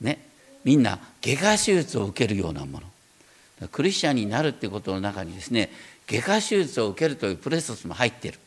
[0.00, 0.26] ね
[0.64, 3.68] みんな外科手術を受けるようなもの。
[3.68, 5.70] クリスチャンになるっていうことの中にですね
[6.06, 8.38] 外科手術を受けるというプレスも入ってる。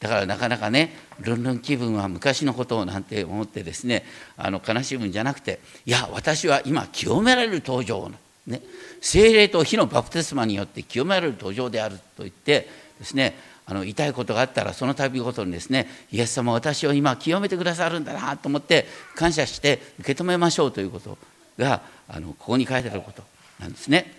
[0.00, 4.04] だからなかなかねルンルン気分は昔のことをなんて思ってですね
[4.36, 8.08] あの悲しむんじゃなくていや私は今清められる登場
[8.48, 8.62] ね、
[9.02, 21.18] 精霊と火のバプテスマによって清められる途上であると言ってですねあの痛いことがあったらその度ごとにですねイエス様私を今清めてくださるんだなと思って感謝して受け止めましょうということ
[21.58, 23.22] があのここに書いてあること
[23.60, 24.14] なんですね。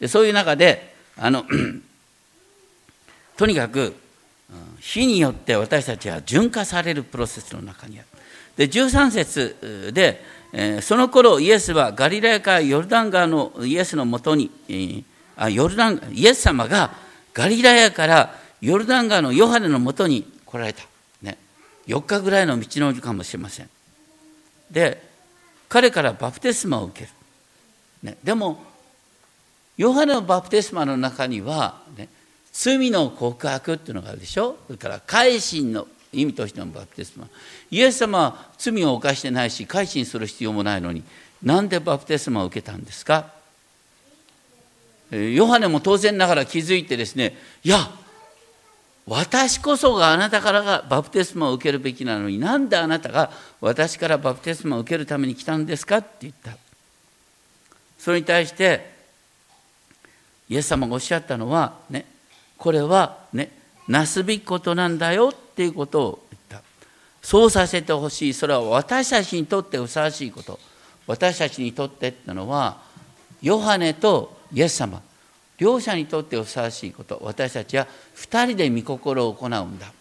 [0.00, 1.44] でそういう中であの
[3.36, 3.94] とにかく
[4.80, 8.08] 火によって私たちは純化されるプロセスの中にある。
[8.56, 10.24] で13節で
[10.82, 14.50] その頃イエスはガリラヤからヨルダン川のイエスのもとに、
[15.36, 16.92] あヨルダンイエス様が
[17.32, 20.82] ガリラヤからヨルダン川のヨハネのもとに来られた、
[21.22, 21.38] ね、
[21.86, 23.70] 4日ぐらいの道のりかもしれません。
[24.70, 25.02] で
[25.68, 27.10] 彼からバプテスマを受ける、
[28.02, 28.62] ね、でも
[29.78, 32.08] ヨハネのバプテスマの中には、ね、
[32.52, 34.58] 罪の告白っていうのがあるでしょ？
[34.66, 37.26] それから改心の意味としてのバプテスマ。
[37.70, 41.02] イエス様は罪を犯してないし改心する必要もないのに
[41.42, 43.32] なんでバプテスマを受けたんですか？
[45.10, 47.78] ヨハネも当然ながら気づいてですねいや
[49.06, 56.56] 私こそがあなたからがバプテスマを受けるべきなのになんであなたが私からバプテスマを受けるために来たんですかって言った。
[57.98, 58.92] それに対して
[60.48, 62.06] イエス様がおっしゃったのはね
[62.56, 63.50] これはね
[63.88, 66.62] なすべきことなんだよっていうことを言った。
[67.22, 68.34] そうさせてほしい。
[68.34, 70.58] それは私たちにとってふさわしいこと。
[71.06, 72.80] 私たちにとってってのは
[73.40, 75.02] ヨハネとイエス様。
[75.58, 77.20] 両者にとってふさわしいこと。
[77.22, 79.92] 私たちは2人で御心を行うんだ、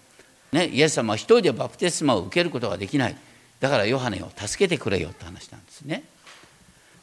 [0.51, 3.15] ね、イエス様は1人でバプテスマを受けることができない。
[3.59, 6.03] だからヨハネを助けてくれよって話なんですね。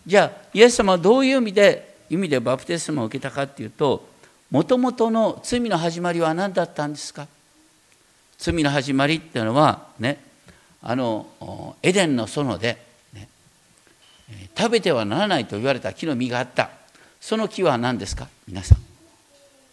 [0.06, 4.07] じゃあイエス様はどういう意味で意味でバプテスマを受けたかっていうと
[4.50, 7.26] もともとの罪の始まりは何だったんですか？
[8.38, 10.22] 罪の始まりっていうのはね
[10.80, 12.78] あのエデンの園で、
[13.12, 13.28] ね、
[14.56, 16.70] 食べてはならないと言われた木の実があった。
[17.20, 18.28] その木は何ですか？
[18.46, 18.78] 皆さん。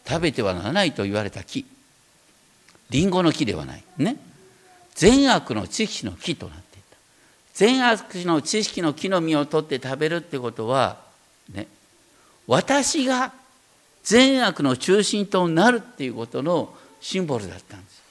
[0.08, 1.66] 食べてはならないと言われた木。
[2.90, 3.84] リンゴの木ではない。
[3.98, 4.18] ね。
[4.96, 6.98] 善悪の知識の木となっていた。
[7.54, 10.98] 善悪の知識の木の実を取って食べるってことは
[11.54, 11.68] ね
[12.48, 13.32] 私が
[14.06, 18.03] 善悪の中心となるっていうことのシンボルだったんです。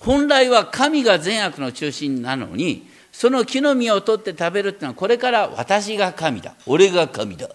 [0.00, 6.54] 本来は神が善悪の中心なのにその木の実を取って食べるっていうのはこれから私が神だ。
[6.66, 7.48] 俺が神だ。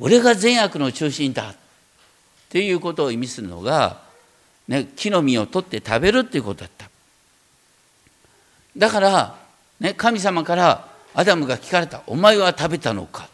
[0.00, 1.56] 俺が善悪の中心だっ
[2.48, 4.02] ていうことを意味するのが、
[4.66, 6.90] ね、木の実を取って食べるっていうことだった。
[8.76, 9.36] だから、
[9.78, 13.28] ね、神様からアダムが聞かれた「お前は食べたのか?」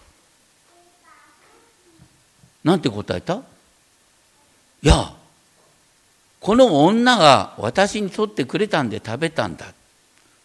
[2.66, 3.42] なんて答えた？
[4.82, 5.14] いや
[6.40, 9.72] この女が私にとってくれたんで食べたんだ。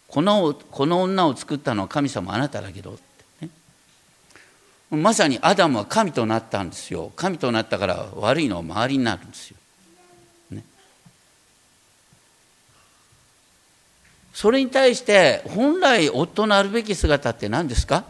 [0.06, 2.96] このこの女を作ったのは神様あなただけど。
[3.40, 3.48] ね。
[4.90, 7.10] まさにアダムは神となったんですよ。
[7.16, 9.56] 神となったから悪いのは周りになるんですよ、
[10.52, 10.62] ね、
[14.32, 18.04] それに対して本来夫のあるべき姿って何ですか？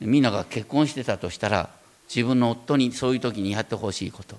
[0.00, 1.77] みんなが結婚してたとしたら
[2.08, 4.36] 自分の夫にそういう時にやってほしいこと。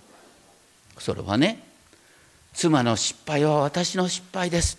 [0.98, 1.64] それはね
[2.54, 4.78] 妻の失敗は私の失敗です。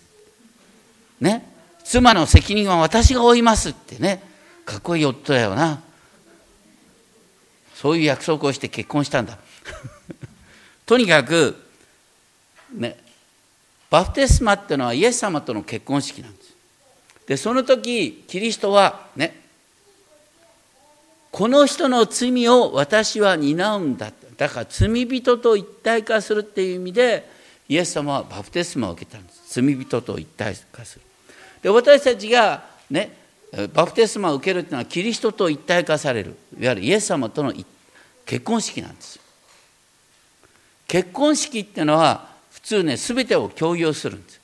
[1.19, 1.47] ね？
[1.83, 4.21] 妻の責任は私が負いますってね。
[4.65, 5.81] かっこいい夫だよな。
[7.75, 9.37] そういう約束をして結婚したんだ。
[10.85, 11.55] とにかく
[12.71, 12.97] ね
[13.89, 16.53] バプテスマっていうのはイエス様との結婚式なんです。
[17.25, 19.40] でその時キリストはね
[21.31, 24.11] この人の罪を私は担うんだ。
[24.37, 27.29] だから罪人と一体化するっていう意味で
[27.69, 29.61] イエス様はバプテスマを受けたんです。
[29.61, 31.05] 罪人と一体化する。
[31.61, 33.15] で私たちがね
[33.73, 36.35] バプテスマを受けるっていうのはキリストと一体化される。
[36.59, 37.53] いわゆるイエス様との
[38.25, 39.19] 結婚式なんです。
[40.87, 44.41] 結婚式っていうのは普通ね全てを共有するんです。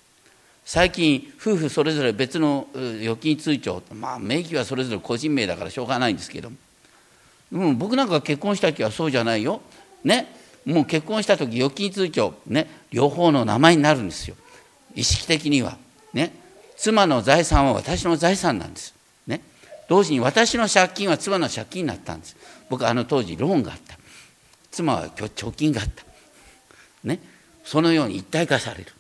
[0.64, 6.56] 最近夫婦それぞれ別の預金通帳まあ名義はそれぞれ個人名だからしょうがないんですけども。
[7.52, 9.62] うん、僕なんか結婚した時はそうじゃないよ。
[10.04, 10.36] ね。
[10.66, 14.36] もう結婚した時預金通帳、ね、両方の名前になるんですよ。
[14.96, 15.78] 意識的には。
[16.14, 16.34] ね。
[16.76, 18.94] 妻の財産は私の財産なんです。
[19.26, 19.42] ね。
[19.88, 22.36] 同時に私の借金は妻の借金になったんです。
[22.70, 23.98] 僕あの当時ローンがあった。
[24.70, 26.04] 妻は貯金があった。
[27.04, 27.20] ね。
[27.64, 28.92] そのように一体化される。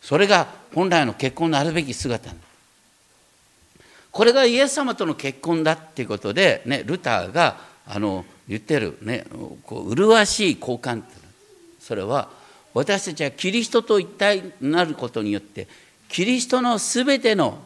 [0.00, 2.51] それが本来の結婚のあるべき姿なんです。
[4.12, 7.56] これがイエス様との結婚だっていうことで、ね、ルターが
[7.86, 9.24] あの言ってる、ね、
[9.64, 11.14] こう麗しい交換って
[11.80, 12.28] それは
[12.74, 15.66] 私たちはキリストと一体になることによって
[16.08, 17.58] キリストのすべての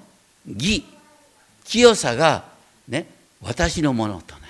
[0.47, 0.84] 義
[1.64, 2.44] 清さが、
[2.88, 3.07] ね、
[3.42, 4.47] 私のものとなる。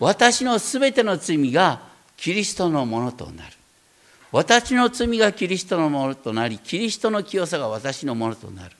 [0.00, 1.80] 私のすべての罪が
[2.16, 3.52] キリストのものとなる。
[4.32, 8.76] 私の罪がキリストのものとなりキリストの清さが私のものとなる。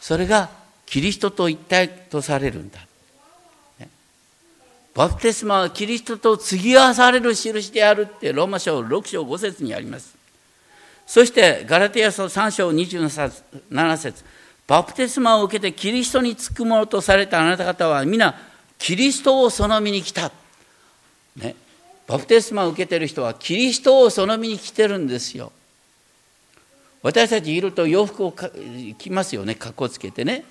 [0.00, 0.50] それが
[0.86, 2.80] キリストと一体とされるんだ。
[4.94, 10.14] バプテスマはキリストと継ぎ合わされる印であるってローマ書6章5節にあります。
[11.06, 14.24] そしてガラテヤ書3章27節
[14.66, 18.34] バプテスマを受けてキリストにつくものとされたあなた方は皆
[18.78, 20.30] キリストをその身に来た。
[21.36, 21.56] ね、
[22.06, 25.50] バプテスマを受けてる人はキリストをその身に来てるんですよ。
[27.02, 28.34] 私たちいると洋服を
[28.96, 30.44] 着ますよね、かっこつけてね。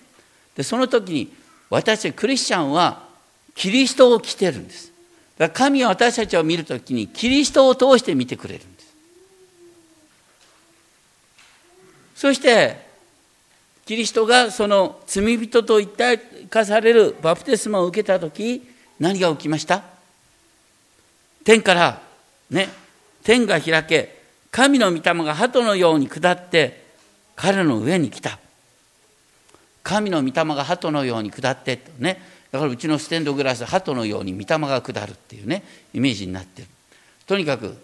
[0.55, 1.33] でその時に
[1.69, 3.07] 私たちクリスチャンは
[3.55, 4.91] キリストを着てるんです。
[5.37, 8.93] だから神は私たちを見る時にキリストを通して見てくれるんです。
[12.15, 12.85] そして
[13.85, 18.61] キリストがその罪人と一体化されるバプテスマを受けた時
[18.99, 19.83] 何が起きました？
[21.43, 22.01] 天から
[22.49, 22.69] ね
[23.23, 26.85] 天が開け神の御霊が鳩のように下って
[27.35, 28.39] 彼の上に来た。
[29.83, 32.21] 神の御霊が鳩のように下ってね。
[32.51, 35.63] だからうちのステンドグラス鳩のように御霊が下るっていうね
[35.93, 36.67] イメージになってる。
[37.25, 37.75] とにかく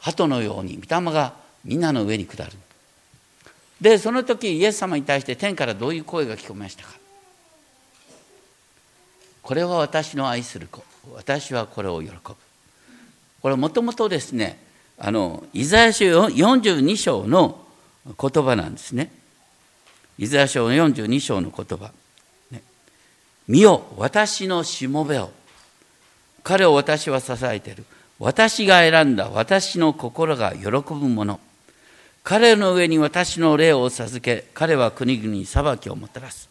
[0.00, 2.52] 鳩のように御霊がみんなの上に下る。
[3.80, 6.90] でその時イエス様に対して天からどういう声が聞こえましたか？
[9.42, 10.82] これは私の愛する子。
[11.14, 12.18] 私はこれを喜ぶ。
[13.42, 14.58] これもともとですね
[14.98, 17.64] あのイザヤ書42章の
[18.06, 19.10] 言葉なんですね。
[20.18, 21.90] イザヤ書の42章の言葉。
[22.50, 22.62] ね、
[23.48, 25.30] 見よ、私のしもべを。
[26.42, 27.84] 彼を私は支えている。
[28.18, 29.28] 私が選んだ。
[29.28, 31.40] 私の心が喜ぶもの。
[32.22, 34.46] 彼の上に私の霊を授け。
[34.54, 36.48] 彼は国々に裁きをもたらす。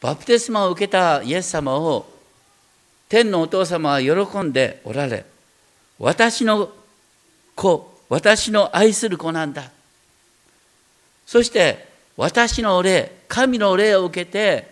[0.00, 2.06] バプテスマを受けたイエス様を
[3.08, 5.26] 天のお父様は喜んでおられ。
[5.98, 6.70] 私の
[7.54, 9.70] 子私の愛する子なんだ。
[11.30, 14.68] そして私の霊神の霊を受けて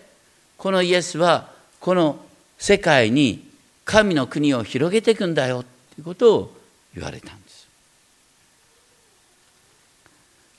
[0.57, 2.19] このイエスはこの
[2.57, 3.47] 世界に
[3.85, 6.53] 神の国を広げていくんだよということを
[6.93, 7.69] 言われたんです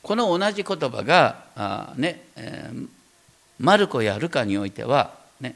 [0.01, 2.89] この同じ言葉があ、ねえー、
[3.59, 5.55] マルコやルカにおいては、ね、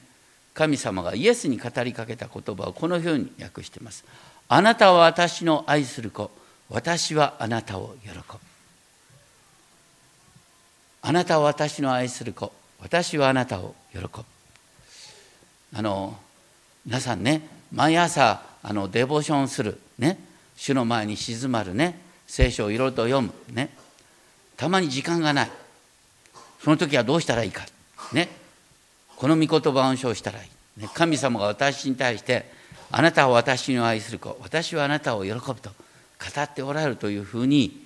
[0.52, 4.04] 神様がイエスに語りかけた言葉をこのように訳しています。
[4.48, 6.30] あなたは私の愛する子、
[6.68, 8.53] 私はあなたを喜ぶ。
[11.06, 12.50] あなたは私の愛する子、
[12.80, 14.08] 私はあなたを喜ぶ。
[15.74, 16.16] あの
[16.86, 20.18] 皆さんね、毎朝あのデボーションする、ね、
[20.56, 23.68] 主の前に静まるね、聖書をいろいろと読む、ね、
[24.56, 25.50] たまに時間がない。
[26.62, 27.66] その時はどうしたらいいか。
[28.14, 28.30] ね、
[29.16, 30.48] この御言葉を暗唱したらい
[30.78, 32.50] い、ね、神様が私に対して
[32.90, 34.38] あなたは私の愛する子。
[34.40, 37.84] 私はあなたを喜ぶと語っておられるというふうに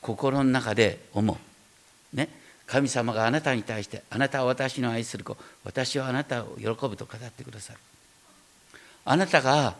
[0.00, 1.36] 心の中で思
[2.12, 2.28] う、ね、
[2.70, 7.80] 神様があなたに対してあなたは私の愛する子私はあなたを喜ぶと語ってくださる。
[9.04, 9.74] あなたが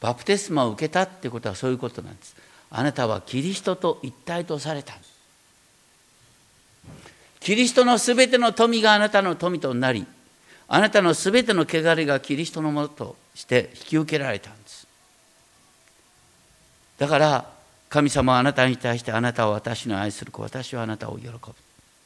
[0.00, 2.36] バプテスマを受けたってことはそういうことなんです。
[2.70, 4.94] あなたはキリストと一体とされた。
[4.94, 5.10] んです
[7.40, 10.06] キリストのすべての富があなたの富となり、
[10.68, 14.86] あなたのすべての汚れがキリストのものとして引き受けられたんです。
[16.98, 17.50] だから、
[17.88, 21.38] 神様はあなたに対してあなたは私の愛する子、私はあなたを喜ぶ。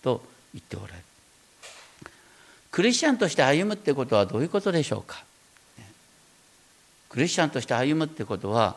[0.02, 0.22] と
[0.54, 0.98] 言っておられる。
[2.70, 5.24] クリスチャンとして歩むってことはどういうことでしょうか？
[7.08, 8.76] クリスチャンとして歩むってことは、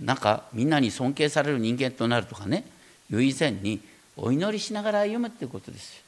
[0.00, 2.64] なんかみんなに尊敬される人間となるとかね、
[3.10, 3.80] いう以前に、
[4.16, 6.02] お祈りしながら歩むってことです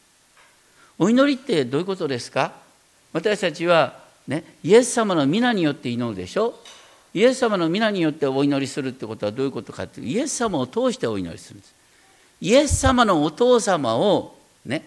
[0.99, 2.55] お祈りってどういうことですか？
[3.13, 6.55] 私たちは、ね、イエス様の皆によって祈るでしょ？
[7.13, 10.07] イエス様の皆によってお祈りするってことはどういうことかっていう。
[10.07, 11.75] イエス様を通してお祈りするんです。
[12.41, 14.83] イエス様のお父様をね。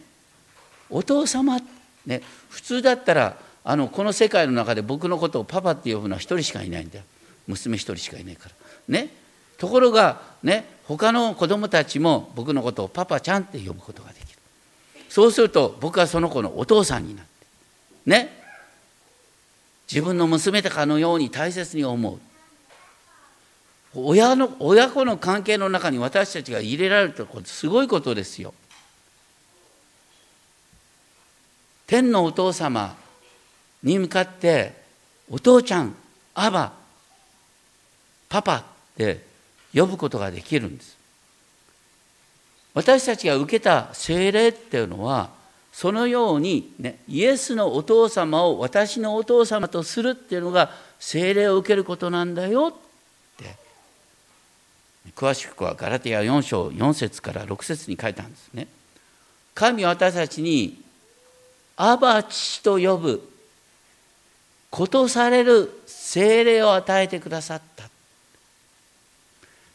[0.89, 1.59] お父様
[2.05, 2.21] ね。
[2.49, 7.03] 普通だったらあのこの世界の中で僕のことをパパって呼ぶのは一人しかいないんだよ。
[7.47, 8.55] 娘一人しかいないから。
[8.87, 9.09] ね。
[9.57, 10.65] ところがね。
[10.87, 14.39] 他の子供たちも僕のことをパパちゃんって呼ぶことができる。
[15.07, 17.31] そうすると僕はその子のお父さんになって
[18.05, 18.41] ね。
[19.89, 22.19] 自分の娘とかのように大切に思う。
[23.93, 28.53] 親の親子の関係の中に私たちが入れられるってことすごいことですよ。
[31.91, 32.95] 天のお父様
[33.83, 34.71] に向かって
[35.29, 35.93] お父ちゃん
[36.33, 36.71] アバ
[38.29, 38.63] パパっ
[38.95, 39.19] て
[39.73, 40.97] 呼ぶことができるんです
[42.73, 45.31] 私たちが受けた聖霊っていうのは
[45.73, 52.73] そのように、ね、イエスのお父様を私のお父様とするっていうのが聖霊を受けることなんだよっ
[53.35, 53.53] て
[55.13, 58.67] 詳しくはガラテヤ4章4節から6節に書いたんですね。
[59.53, 60.81] 神は私たちに
[61.83, 63.27] アバ父と呼ぶ。
[64.69, 67.89] ことされる聖霊を与えてくださった。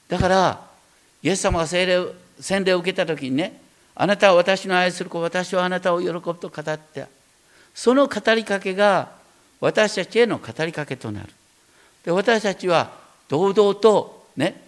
[0.08, 0.60] だから
[1.20, 2.06] イエス様が聖霊
[2.38, 3.60] 洗礼を受けた時にね
[3.96, 7.06] あなたは私の愛する子私はあなたを喜ぶと語って
[7.74, 9.10] その語りかけが
[9.60, 11.28] 私たちへの語りかけとなる。
[12.04, 12.92] で私たちは
[13.28, 14.62] 堂々とね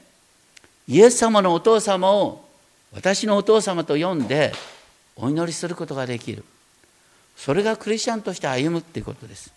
[0.88, 2.44] イエス様のお父様を
[2.92, 4.52] 私のお父様と呼んで
[5.14, 6.44] お祈りすることができる。
[7.38, 9.52] それがクリスチャンとして歩むっていうことです。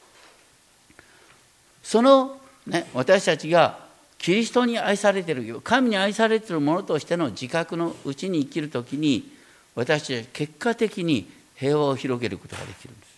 [1.84, 3.80] その、ね、私たちが
[4.20, 9.32] キリストに愛されている神に愛されてるものとしての自覚のうちに生きる時に
[9.74, 13.12] 私たちは結果的に平和を広げることができるんです。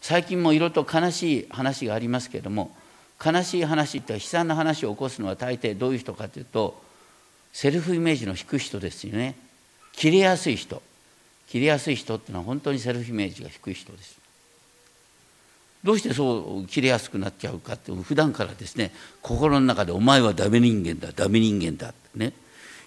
[0.00, 2.76] 最近もいろいろと悲しい話がありますけれども
[3.24, 6.82] 悲しい話って悲惨な話を起こすのは大抵どういう人かというと
[7.52, 9.36] セルフイメージの低い人ですよね。
[9.92, 10.82] 切れやすい人。
[11.48, 14.18] 切れやすい人っていうのは本当にセルフイメージが低い人です。
[15.84, 18.92] どうしてそう切れやすくなっちゃうかって普段からですね
[19.22, 22.32] 心の中で「お前はダメ人間だダメ人間だ」ってね。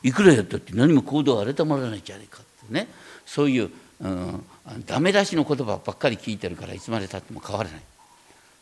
[0.01, 2.87] いくらやったって何も行動は改まらないじゃないかってね。
[3.25, 3.69] そういう、
[4.01, 4.43] うん、
[4.85, 7.81] ダメ出しの言葉ばっかり聞いてるからいつまでたっても変わらない。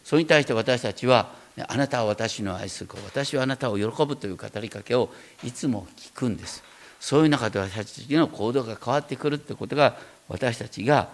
[0.04, 1.34] それに対して私たちは
[1.68, 5.12] 「あなたは私の愛する子私はあなたを喜ぶ」という語りかけを
[5.44, 6.64] いつも聞くんです。
[7.00, 11.10] そういう中で私たちの行動が変わってくるってことが私たちが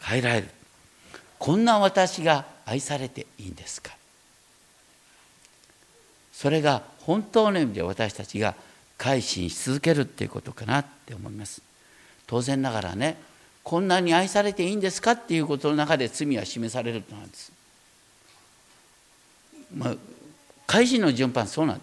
[0.00, 0.48] 変えられる。
[1.38, 3.92] こんな私が愛されていいんですか？
[6.32, 8.54] それが本当の意味で私たちが
[8.96, 11.62] 改心し続けるっていうことかなって思います。
[12.26, 13.16] 当然ながらね
[13.62, 17.52] こんなに愛されていいんですかっていうことの中で罪は示されるとなんです。
[19.76, 19.94] まあ
[20.66, 21.80] 改心の順番そうなん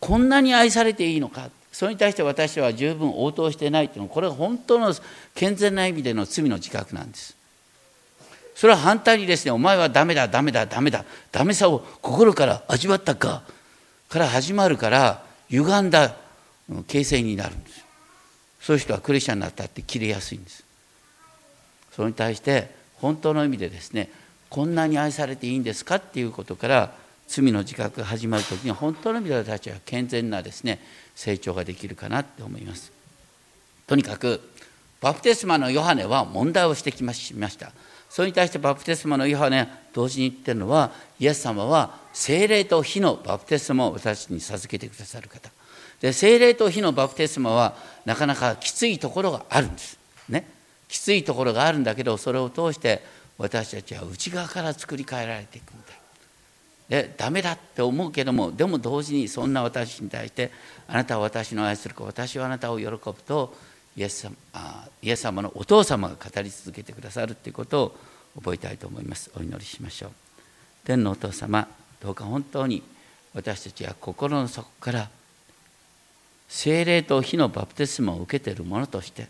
[0.00, 4.94] こんなに愛されていいのかそれに対して私は十分応答してないというのはこれは本当の
[5.34, 7.36] 健全な意味での罪の自覚なんです。
[8.54, 13.42] それは反対にですねお前はダメだダメだダメだダメさを心から味わったか
[14.08, 16.14] から始まるから歪んだ
[16.86, 17.84] 形成になるんです。
[18.60, 20.62] そういう人はクリスチャンになったって切れやすいんです。
[21.90, 24.10] それに対して本当の意味でですね
[24.48, 26.94] こんなに愛されていいんですかっていうことから
[27.26, 30.78] 罪の自覚が始まる時に本当の意味で私は健全なですね
[31.14, 32.92] 成長ができるかなって思います。
[33.86, 34.40] とにかく
[35.00, 37.72] バプテスマのヨハネは問題を指摘しました。
[38.08, 45.50] それに対してバプテスマのヨハネ同時に言ってるのはイエス様は精霊と火のバプテスマを私たちに授けてくださる方。
[46.00, 49.98] で精霊と火のバプテスマはなかなかきついところがあるんです。
[50.28, 50.46] ね。
[50.88, 53.02] きついところがあるんだけどそれを通して
[53.36, 56.03] 私たちは内側から作り変えられていくんだ
[56.88, 60.50] でダメだって思うけどもでも同時にそんな私に対して
[60.86, 63.54] あなたは私の愛する子私はあなたを喜ぶと
[63.96, 64.34] イエス様
[65.02, 67.96] イエス様のお父様が語り続けてくださるっていうことを
[68.36, 69.30] 覚えたいと思います。
[69.36, 70.10] お祈りしましょう。
[70.84, 71.68] 天のお父様
[72.02, 72.82] どうか本当に
[73.32, 75.08] 私たちは心の底から
[76.48, 79.28] 精霊と火のバプテスマを受けているものとして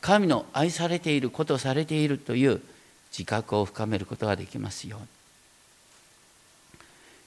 [0.00, 2.60] 神の愛されていることされているという
[3.10, 5.06] 自覚を深めることができますように。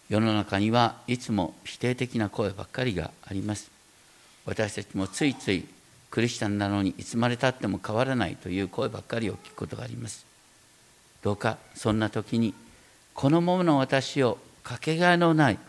[0.09, 3.71] 世の中にはいつも否定的な声ばっかりがあります。
[4.45, 5.65] 私たちもついつい
[6.09, 10.25] クリスチャンなのにいつまでたっても変わらないという声ばっかりを聞くことがあります。
[11.21, 12.53] どうかそんな時に
[13.13, 15.59] このままの私をかけがえのない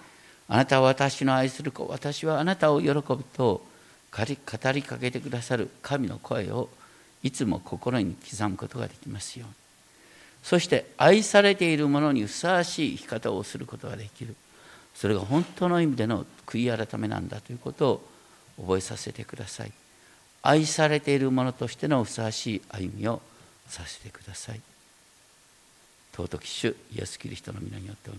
[0.49, 3.64] あなたは私の愛する子私はあなたを喜ぶと
[4.11, 6.68] 語りかけてくださる神の声を
[7.22, 9.55] いつも心に刻むことができますように。
[10.43, 14.34] そして愛されているものにふさわしい生き方をすることができる。
[14.95, 18.11] それが本当の意味での悔い改めなんだということを
[18.61, 19.72] 覚えさせてください。
[20.43, 23.20] 愛されているものとしてのふさわしい歩みを
[23.68, 24.61] させてください。
[26.12, 28.18] 尊き主イエス・キリストの皆によってお祈